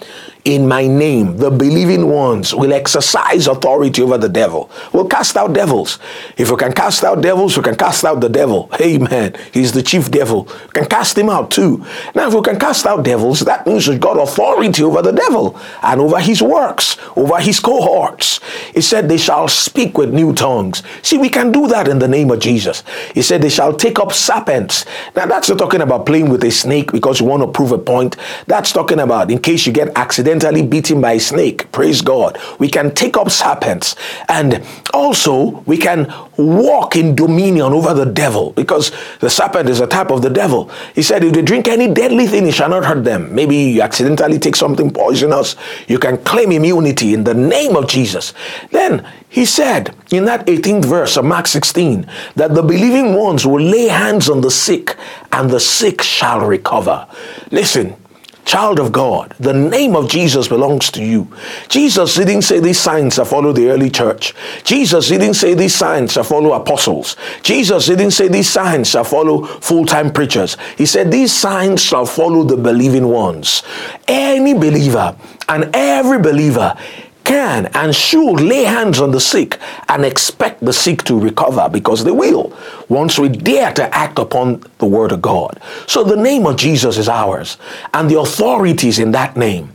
in 0.45 0.67
my 0.67 0.89
name, 0.89 1.37
the 1.37 1.51
believing 1.51 2.09
ones 2.09 2.53
will 2.53 2.73
exercise 2.73 3.47
authority 3.47 4.03
over 4.03 4.19
the 4.19 4.29
devil. 4.29 4.71
We'll 4.93 5.07
cast 5.07 5.37
out 5.37 5.53
devils. 5.53 6.01
If 6.37 6.51
we 6.51 6.57
can 6.57 6.73
cast 6.73 7.05
out 7.05 7.21
devils, 7.21 7.57
we 7.57 7.63
can 7.63 7.77
cast 7.77 8.05
out 8.05 8.21
the 8.21 8.29
devil. 8.29 8.69
Amen. 8.81 9.37
He's 9.53 9.71
the 9.71 9.83
chief 9.83 10.11
devil. 10.11 10.45
We 10.45 10.71
can 10.73 10.87
cast 10.87 11.17
him 11.17 11.31
out 11.31 11.53
too. 11.53 11.85
Now, 12.17 12.27
if 12.27 12.35
we 12.35 12.43
can 12.43 12.59
cast 12.59 12.87
out 12.87 13.05
devils, 13.05 13.41
that 13.41 13.67
means 13.67 13.87
we've 13.87 14.01
got 14.01 14.21
authority 14.21 14.83
over 14.83 15.01
the 15.01 15.13
devil 15.13 15.57
and 15.81 16.01
over 16.01 16.19
his 16.19 16.43
works, 16.43 16.97
over 17.17 17.39
his 17.39 17.61
cohorts. 17.61 18.41
He 18.75 18.81
said 18.81 19.09
they 19.09 19.19
shall 19.19 19.47
speak 19.47 19.97
with 19.97 20.13
new 20.13 20.33
tongues. 20.33 20.83
See, 21.03 21.19
we 21.19 21.29
can 21.29 21.53
do 21.53 21.69
that 21.69 21.87
in 21.87 22.01
the 22.01 22.09
name 22.09 22.33
of 22.33 22.41
Jesus. 22.41 22.83
He 23.15 23.23
said 23.23 23.43
they 23.43 23.49
shall 23.49 23.77
take 23.77 24.01
up 24.01 24.13
serpents. 24.13 24.87
Now, 25.15 25.27
that's 25.27 25.49
not 25.49 25.59
talking 25.59 25.83
about 25.83 26.05
playing 26.05 26.31
with 26.31 26.43
a 26.43 26.51
snake 26.51 26.91
because 26.91 27.21
you 27.21 27.27
want 27.27 27.43
to 27.45 27.49
prove 27.49 27.71
a 27.71 27.79
point. 27.79 28.17
That's 28.49 28.73
talking 28.73 28.99
about 28.99 29.31
in 29.31 29.39
case 29.39 29.67
you 29.67 29.73
get 29.73 29.97
accident 29.97 30.32
accidentally 30.33 30.67
bitten 30.67 31.01
by 31.01 31.13
a 31.13 31.21
snake. 31.21 31.71
Praise 31.73 32.01
God. 32.01 32.39
We 32.59 32.69
can 32.69 32.95
take 32.95 33.19
up 33.19 33.31
serpents. 33.31 33.97
And 34.29 34.65
also, 34.95 35.63
we 35.67 35.77
can 35.77 36.13
walk 36.39 36.97
in 36.97 37.15
dominion 37.15 37.73
over 37.75 37.93
the 37.93 38.07
devil 38.07 38.53
because 38.53 38.93
the 39.21 39.29
serpent 39.29 39.69
is 39.69 39.81
a 39.81 39.87
type 39.87 40.11
of 40.11 40.23
the 40.23 40.31
devil. 40.31 40.71
He 40.95 41.03
said, 41.03 41.23
if 41.23 41.35
they 41.35 41.43
drink 41.43 41.69
any 41.69 41.93
deadly 41.93 42.27
thing, 42.27 42.47
it 42.47 42.55
shall 42.55 42.71
not 42.71 42.87
hurt 42.87 43.05
them. 43.05 43.35
Maybe 43.35 43.57
you 43.57 43.83
accidentally 43.83 44.39
take 44.39 44.57
something 44.57 44.91
poisonous, 44.91 45.55
you 45.87 45.99
can 45.99 46.17
claim 46.25 46.51
immunity 46.51 47.13
in 47.13 47.25
the 47.25 47.35
name 47.35 47.77
of 47.77 47.87
Jesus. 47.87 48.33
Then 48.71 49.07
he 49.29 49.45
said 49.45 49.95
in 50.11 50.25
that 50.25 50.47
18th 50.47 50.87
verse 50.87 51.17
of 51.19 51.27
Mark 51.27 51.47
16 51.47 52.07
that 52.37 52.55
the 52.55 52.63
believing 52.63 53.15
ones 53.15 53.47
will 53.47 53.63
lay 53.63 53.89
hands 53.89 54.31
on 54.31 54.41
the 54.41 54.51
sick 54.51 54.97
and 55.31 55.51
the 55.51 55.61
sick 55.61 56.01
shall 56.01 56.41
recover. 56.41 57.07
Listen, 57.51 57.97
Child 58.45 58.81
of 58.81 58.93
God, 58.93 59.35
the 59.39 59.53
name 59.53 59.95
of 59.95 60.11
Jesus 60.11 60.49
belongs 60.49 60.91
to 60.93 61.05
you. 61.05 61.29
Jesus 61.69 62.17
didn't 62.17 62.43
say 62.43 62.59
these 62.59 62.79
signs 62.79 63.15
shall 63.15 63.25
follow 63.25 63.53
the 63.53 63.71
early 63.71 63.89
church. 63.89 64.35
Jesus 64.65 65.09
didn't 65.09 65.35
say 65.35 65.55
these 65.55 65.75
signs 65.75 66.13
shall 66.13 66.25
follow 66.25 66.53
apostles. 66.53 67.17
Jesus 67.43 67.87
didn't 67.87 68.11
say 68.11 68.29
these 68.29 68.51
signs 68.51 68.89
shall 68.89 69.05
follow 69.05 69.45
full 69.45 69.87
time 69.87 70.13
preachers. 70.13 70.57
He 70.77 70.87
said 70.87 71.11
these 71.11 71.33
signs 71.33 71.81
shall 71.81 72.05
follow 72.05 72.43
the 72.43 72.57
believing 72.57 73.09
ones. 73.09 73.63
Any 74.09 74.55
believer 74.55 75.17
and 75.49 75.71
every 75.73 76.19
believer 76.19 76.77
can 77.25 77.67
and 77.75 77.95
should 77.95 78.41
lay 78.41 78.65
hands 78.65 79.01
on 79.01 79.11
the 79.11 79.21
sick 79.21 79.59
and 79.89 80.05
expect 80.05 80.65
the 80.65 80.73
sick 80.73 81.03
to 81.05 81.19
recover 81.19 81.69
because 81.69 82.05
they 82.05 82.11
will 82.11 82.57
once 82.89 83.19
we 83.19 83.29
dare 83.29 83.73
to 83.73 83.95
act 83.95 84.19
upon 84.19 84.63
the 84.79 84.87
word 84.87 85.13
of 85.13 85.23
God. 85.23 85.61
So 85.87 86.05
the 86.05 86.17
name 86.17 86.47
of 86.47 86.57
Jesus 86.57 86.99
is 86.99 87.09
ours 87.09 87.59
and 87.95 88.11
the 88.11 88.21
authorities 88.21 88.99
in 88.99 89.13
that 89.13 89.37
name. 89.37 89.73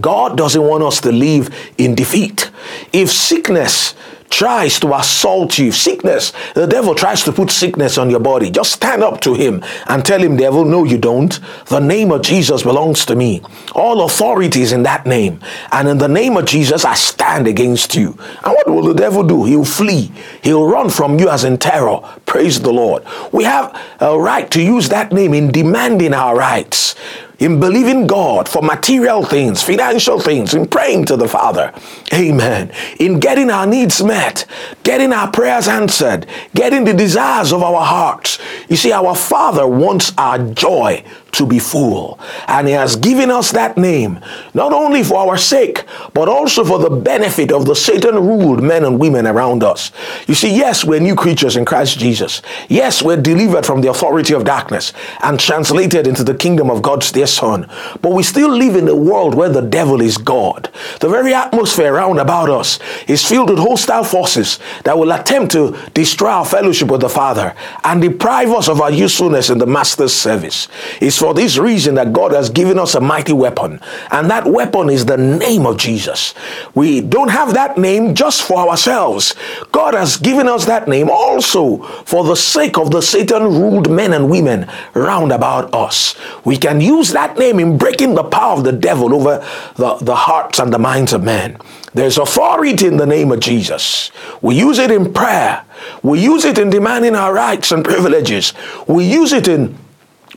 God 0.00 0.36
doesn't 0.36 0.62
want 0.62 0.84
us 0.84 1.00
to 1.00 1.12
live 1.12 1.54
in 1.78 1.94
defeat. 1.94 2.50
If 2.92 3.10
sickness 3.10 3.94
tries 4.30 4.78
to 4.80 4.94
assault 4.94 5.58
you, 5.58 5.72
sickness, 5.72 6.32
the 6.54 6.66
devil 6.66 6.94
tries 6.94 7.22
to 7.24 7.32
put 7.32 7.50
sickness 7.50 7.98
on 7.98 8.10
your 8.10 8.20
body, 8.20 8.50
just 8.50 8.72
stand 8.72 9.02
up 9.02 9.20
to 9.22 9.34
him 9.34 9.62
and 9.86 10.04
tell 10.04 10.20
him, 10.20 10.36
devil, 10.36 10.64
no, 10.64 10.84
you 10.84 10.98
don't. 10.98 11.40
The 11.66 11.80
name 11.80 12.12
of 12.12 12.22
Jesus 12.22 12.62
belongs 12.62 13.04
to 13.06 13.16
me. 13.16 13.42
All 13.74 14.04
authority 14.04 14.62
is 14.62 14.72
in 14.72 14.82
that 14.84 15.06
name. 15.06 15.40
And 15.72 15.88
in 15.88 15.98
the 15.98 16.08
name 16.08 16.36
of 16.36 16.46
Jesus, 16.46 16.84
I 16.84 16.94
stand 16.94 17.46
against 17.46 17.94
you. 17.94 18.18
And 18.44 18.54
what 18.54 18.68
will 18.68 18.82
the 18.82 18.94
devil 18.94 19.22
do? 19.22 19.44
He'll 19.44 19.64
flee. 19.64 20.12
He'll 20.42 20.66
run 20.66 20.90
from 20.90 21.18
you 21.18 21.28
as 21.28 21.44
in 21.44 21.58
terror. 21.58 22.00
Praise 22.26 22.60
the 22.60 22.72
Lord. 22.72 23.04
We 23.32 23.44
have 23.44 23.78
a 24.00 24.18
right 24.18 24.50
to 24.50 24.62
use 24.62 24.88
that 24.88 25.12
name 25.12 25.34
in 25.34 25.50
demanding 25.50 26.14
our 26.14 26.36
rights 26.36 26.94
in 27.38 27.60
believing 27.60 28.06
God 28.06 28.48
for 28.48 28.62
material 28.62 29.24
things, 29.24 29.62
financial 29.62 30.20
things, 30.20 30.54
in 30.54 30.66
praying 30.66 31.04
to 31.06 31.16
the 31.16 31.28
Father. 31.28 31.72
Amen. 32.12 32.72
In 32.98 33.20
getting 33.20 33.50
our 33.50 33.66
needs 33.66 34.02
met, 34.02 34.44
getting 34.82 35.12
our 35.12 35.30
prayers 35.30 35.68
answered, 35.68 36.26
getting 36.54 36.84
the 36.84 36.94
desires 36.94 37.52
of 37.52 37.62
our 37.62 37.84
hearts. 37.84 38.38
You 38.68 38.76
see, 38.76 38.92
our 38.92 39.14
Father 39.14 39.66
wants 39.66 40.12
our 40.18 40.38
joy 40.38 41.04
to 41.32 41.46
be 41.46 41.58
full. 41.58 42.18
And 42.46 42.66
He 42.66 42.74
has 42.74 42.96
given 42.96 43.30
us 43.30 43.52
that 43.52 43.76
name, 43.76 44.20
not 44.54 44.72
only 44.72 45.02
for 45.02 45.18
our 45.18 45.36
sake, 45.36 45.84
but 46.14 46.28
also 46.28 46.64
for 46.64 46.78
the 46.78 46.90
benefit 46.90 47.52
of 47.52 47.66
the 47.66 47.74
Satan 47.74 48.14
ruled 48.16 48.62
men 48.62 48.84
and 48.84 48.98
women 48.98 49.26
around 49.26 49.62
us. 49.62 49.92
You 50.26 50.34
see, 50.34 50.54
yes, 50.54 50.84
we're 50.84 51.00
new 51.00 51.14
creatures 51.14 51.56
in 51.56 51.64
Christ 51.64 51.98
Jesus. 51.98 52.42
Yes, 52.68 53.02
we're 53.02 53.20
delivered 53.20 53.66
from 53.66 53.80
the 53.80 53.90
authority 53.90 54.34
of 54.34 54.44
darkness 54.44 54.92
and 55.22 55.38
translated 55.38 56.06
into 56.06 56.24
the 56.24 56.34
kingdom 56.34 56.70
of 56.70 56.82
God's 56.82 57.12
dear 57.12 57.26
Son. 57.26 57.68
But 58.02 58.12
we 58.12 58.22
still 58.22 58.50
live 58.50 58.76
in 58.76 58.88
a 58.88 58.94
world 58.94 59.34
where 59.34 59.48
the 59.48 59.62
devil 59.62 60.00
is 60.00 60.16
God. 60.16 60.70
The 61.00 61.08
very 61.08 61.34
atmosphere 61.34 61.92
around 61.94 62.18
about 62.18 62.50
us 62.50 62.78
is 63.06 63.24
filled 63.24 63.50
with 63.50 63.58
hostile 63.58 64.04
forces 64.04 64.58
that 64.84 64.98
will 64.98 65.12
attempt 65.12 65.52
to 65.52 65.76
destroy 65.94 66.28
our 66.30 66.44
fellowship 66.44 66.90
with 66.90 67.00
the 67.00 67.08
Father 67.08 67.54
and 67.84 68.00
deprive 68.00 68.50
us 68.50 68.68
of 68.68 68.80
our 68.80 68.90
usefulness 68.90 69.50
in 69.50 69.58
the 69.58 69.66
Master's 69.66 70.12
service. 70.12 70.68
It's 71.00 71.17
for 71.18 71.34
this 71.34 71.58
reason 71.58 71.94
that 71.96 72.12
God 72.12 72.32
has 72.32 72.50
given 72.50 72.78
us 72.78 72.94
a 72.94 73.00
mighty 73.00 73.32
weapon, 73.32 73.80
and 74.10 74.30
that 74.30 74.46
weapon 74.46 74.90
is 74.90 75.06
the 75.06 75.16
name 75.16 75.66
of 75.66 75.76
Jesus. 75.76 76.34
We 76.74 77.00
don't 77.00 77.30
have 77.30 77.54
that 77.54 77.78
name 77.78 78.14
just 78.14 78.42
for 78.42 78.68
ourselves. 78.68 79.34
God 79.72 79.94
has 79.94 80.16
given 80.16 80.48
us 80.48 80.64
that 80.66 80.88
name 80.88 81.08
also 81.10 81.78
for 82.04 82.24
the 82.24 82.36
sake 82.36 82.78
of 82.78 82.90
the 82.90 83.02
Satan 83.02 83.42
ruled 83.42 83.90
men 83.90 84.12
and 84.12 84.30
women 84.30 84.70
round 84.94 85.32
about 85.32 85.74
us. 85.74 86.16
We 86.44 86.56
can 86.56 86.80
use 86.80 87.10
that 87.12 87.38
name 87.38 87.60
in 87.60 87.78
breaking 87.78 88.14
the 88.14 88.24
power 88.24 88.56
of 88.56 88.64
the 88.64 88.72
devil 88.72 89.14
over 89.14 89.44
the, 89.76 89.96
the 89.96 90.16
hearts 90.16 90.58
and 90.58 90.72
the 90.72 90.78
minds 90.78 91.12
of 91.12 91.22
men. 91.22 91.58
There's 91.94 92.18
authority 92.18 92.86
in 92.86 92.96
the 92.96 93.06
name 93.06 93.32
of 93.32 93.40
Jesus. 93.40 94.10
We 94.42 94.56
use 94.56 94.78
it 94.78 94.90
in 94.90 95.12
prayer. 95.12 95.64
We 96.02 96.20
use 96.20 96.44
it 96.44 96.58
in 96.58 96.70
demanding 96.70 97.14
our 97.14 97.32
rights 97.32 97.72
and 97.72 97.84
privileges. 97.84 98.52
We 98.86 99.04
use 99.04 99.32
it 99.32 99.48
in 99.48 99.76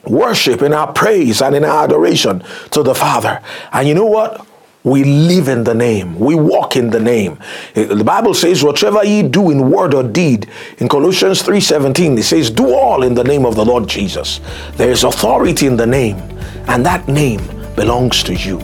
worship, 0.06 0.62
in 0.62 0.74
our 0.74 0.92
praise, 0.92 1.42
and 1.42 1.56
in 1.56 1.64
our 1.64 1.84
adoration 1.84 2.44
to 2.72 2.84
the 2.84 2.96
Father. 2.96 3.42
And 3.72 3.88
you 3.88 3.94
know 3.94 4.06
what? 4.06 4.46
We 4.84 5.04
live 5.04 5.48
in 5.48 5.64
the 5.64 5.76
name. 5.76 6.18
We 6.18 6.34
walk 6.34 6.76
in 6.76 6.90
the 6.90 7.00
name. 7.00 7.38
Eh, 7.76 7.86
the 7.86 8.04
Bible 8.04 8.34
says, 8.34 8.64
whatever 8.64 9.04
ye 9.06 9.22
do 9.22 9.52
in 9.52 9.70
word 9.70 9.94
or 9.94 10.02
deed, 10.02 10.50
in 10.80 10.90
Colossians 10.90 11.44
3.17, 11.44 12.18
it 12.18 12.24
says, 12.24 12.50
do 12.50 12.74
all 12.74 13.04
in 13.04 13.14
the 13.14 13.24
name 13.24 13.46
of 13.46 13.56
the 13.56 13.64
Lord 13.64 13.88
Jesus. 13.88 14.42
There 14.78 14.90
is 14.90 15.04
authority 15.04 15.68
in 15.68 15.78
the 15.78 15.86
name, 15.86 16.18
and 16.68 16.84
that 16.84 17.08
name 17.08 17.42
belongs 17.76 18.24
to 18.24 18.34
you. 18.34 18.60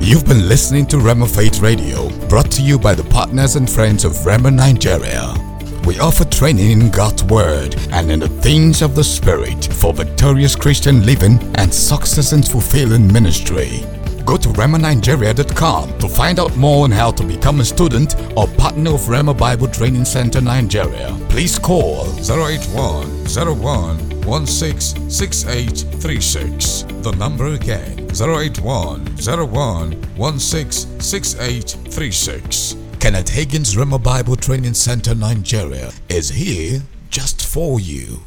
You've 0.00 0.24
been 0.24 0.48
listening 0.48 0.86
to 0.86 0.96
Rhema 0.96 1.32
Faith 1.32 1.60
Radio, 1.60 2.08
brought 2.28 2.50
to 2.52 2.62
you 2.62 2.78
by 2.78 2.94
the 2.94 3.04
partners 3.04 3.56
and 3.56 3.68
friends 3.68 4.04
of 4.04 4.12
Rhema 4.12 4.52
Nigeria. 4.52 5.51
We 5.84 5.98
offer 5.98 6.24
training 6.24 6.70
in 6.70 6.90
God's 6.90 7.24
Word 7.24 7.74
and 7.90 8.12
in 8.12 8.20
the 8.20 8.28
things 8.28 8.82
of 8.82 8.94
the 8.94 9.02
Spirit 9.02 9.64
for 9.64 9.92
victorious 9.92 10.54
Christian 10.54 11.04
living 11.04 11.40
and 11.56 11.74
success 11.74 12.30
and 12.32 12.46
fulfilling 12.46 13.12
ministry. 13.12 13.80
Go 14.24 14.36
to 14.36 14.48
RhemaNigeria.com 14.50 15.98
to 15.98 16.08
find 16.08 16.38
out 16.38 16.56
more 16.56 16.84
on 16.84 16.92
how 16.92 17.10
to 17.10 17.24
become 17.24 17.58
a 17.60 17.64
student 17.64 18.14
or 18.36 18.46
partner 18.46 18.94
of 18.94 19.00
Rhema 19.02 19.36
Bible 19.36 19.66
Training 19.66 20.04
Center 20.04 20.40
Nigeria. 20.40 21.16
Please 21.28 21.58
call 21.58 22.06
081 22.20 23.26
01 23.26 24.12
166836. 24.24 26.82
The 27.02 27.10
number 27.18 27.46
again 27.54 27.98
081 28.12 29.04
01 29.16 30.00
166836. 30.16 32.81
Kenneth 33.02 33.30
Hagin's 33.30 33.74
Rhema 33.74 34.00
Bible 34.00 34.36
Training 34.36 34.74
Center 34.74 35.12
Nigeria 35.12 35.90
is 36.08 36.28
here 36.28 36.80
just 37.10 37.44
for 37.44 37.80
you. 37.80 38.20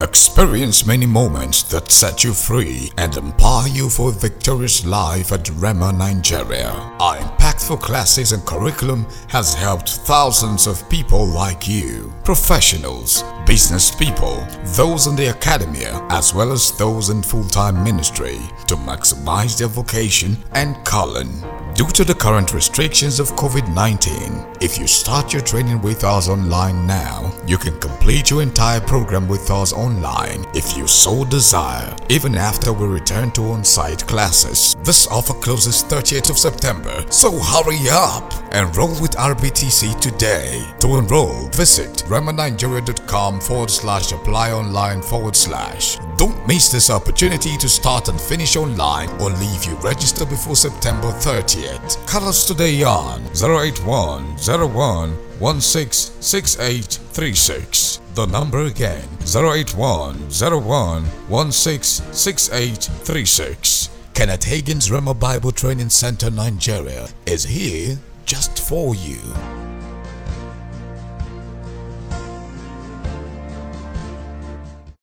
Experience 0.00 0.86
many 0.86 1.04
moments 1.04 1.64
that 1.64 1.90
set 1.90 2.24
you 2.24 2.32
free 2.32 2.90
and 2.96 3.14
empower 3.14 3.68
you 3.68 3.90
for 3.90 4.08
a 4.08 4.12
victorious 4.12 4.86
life 4.86 5.32
at 5.32 5.44
Rhema 5.60 5.94
Nigeria. 5.94 6.70
Our 6.98 7.18
impactful 7.18 7.82
classes 7.82 8.32
and 8.32 8.42
curriculum 8.46 9.04
has 9.28 9.52
helped 9.52 9.90
thousands 10.06 10.66
of 10.66 10.88
people 10.88 11.26
like 11.26 11.68
you, 11.68 12.14
professionals, 12.24 13.22
business 13.44 13.94
people, 13.94 14.46
those 14.76 15.08
in 15.08 15.14
the 15.14 15.28
academia, 15.28 16.06
as 16.08 16.32
well 16.32 16.52
as 16.52 16.74
those 16.78 17.10
in 17.10 17.20
full-time 17.22 17.84
ministry 17.84 18.38
to 18.66 18.76
maximize 18.76 19.58
their 19.58 19.68
vocation 19.68 20.38
and 20.52 20.74
calling. 20.86 21.28
Due 21.78 21.86
to 21.90 22.04
the 22.04 22.12
current 22.12 22.52
restrictions 22.52 23.20
of 23.20 23.36
COVID-19, 23.36 24.60
if 24.60 24.80
you 24.80 24.88
start 24.88 25.32
your 25.32 25.42
training 25.42 25.80
with 25.80 26.02
us 26.02 26.28
online 26.28 26.88
now, 26.88 27.32
you 27.46 27.56
can 27.56 27.78
complete 27.78 28.30
your 28.30 28.42
entire 28.42 28.80
program 28.80 29.28
with 29.28 29.48
us 29.48 29.72
online 29.72 30.44
if 30.56 30.76
you 30.76 30.88
so 30.88 31.24
desire, 31.24 31.94
even 32.08 32.34
after 32.34 32.72
we 32.72 32.84
return 32.88 33.30
to 33.30 33.42
on-site 33.52 34.04
classes. 34.08 34.74
This 34.82 35.06
offer 35.06 35.34
closes 35.34 35.84
30th 35.84 36.30
of 36.30 36.38
September, 36.38 37.04
so 37.10 37.30
hurry 37.30 37.78
up! 37.88 38.34
Enroll 38.52 39.00
with 39.00 39.12
RBTC 39.12 40.00
today. 40.00 40.64
To 40.80 40.96
enroll, 40.96 41.46
visit 41.50 42.02
rhemanigeria.com 42.08 43.40
forward 43.40 43.70
slash 43.70 44.10
apply 44.10 44.50
online 44.50 45.00
forward 45.00 45.36
slash. 45.36 45.98
Don't 46.16 46.44
miss 46.48 46.72
this 46.72 46.90
opportunity 46.90 47.56
to 47.56 47.68
start 47.68 48.08
and 48.08 48.20
finish 48.20 48.56
online 48.56 49.10
or 49.20 49.30
leave 49.30 49.64
you 49.64 49.76
register 49.76 50.26
before 50.26 50.56
September 50.56 51.12
30th. 51.12 51.67
Call 52.06 52.28
us 52.28 52.44
today 52.46 52.82
on 52.82 53.22
081 53.34 54.36
01 54.36 55.10
166836. 55.40 58.00
The 58.14 58.26
number 58.26 58.64
again 58.64 59.08
081 59.20 60.16
01 60.30 61.04
166836. 61.28 63.88
Kenneth 64.14 64.44
Hagin's 64.44 64.88
Rhema 64.90 65.18
Bible 65.18 65.52
Training 65.52 65.88
Center 65.90 66.30
Nigeria 66.30 67.08
is 67.26 67.44
here 67.44 67.96
just 68.24 68.60
for 68.68 68.94
you. 68.96 69.18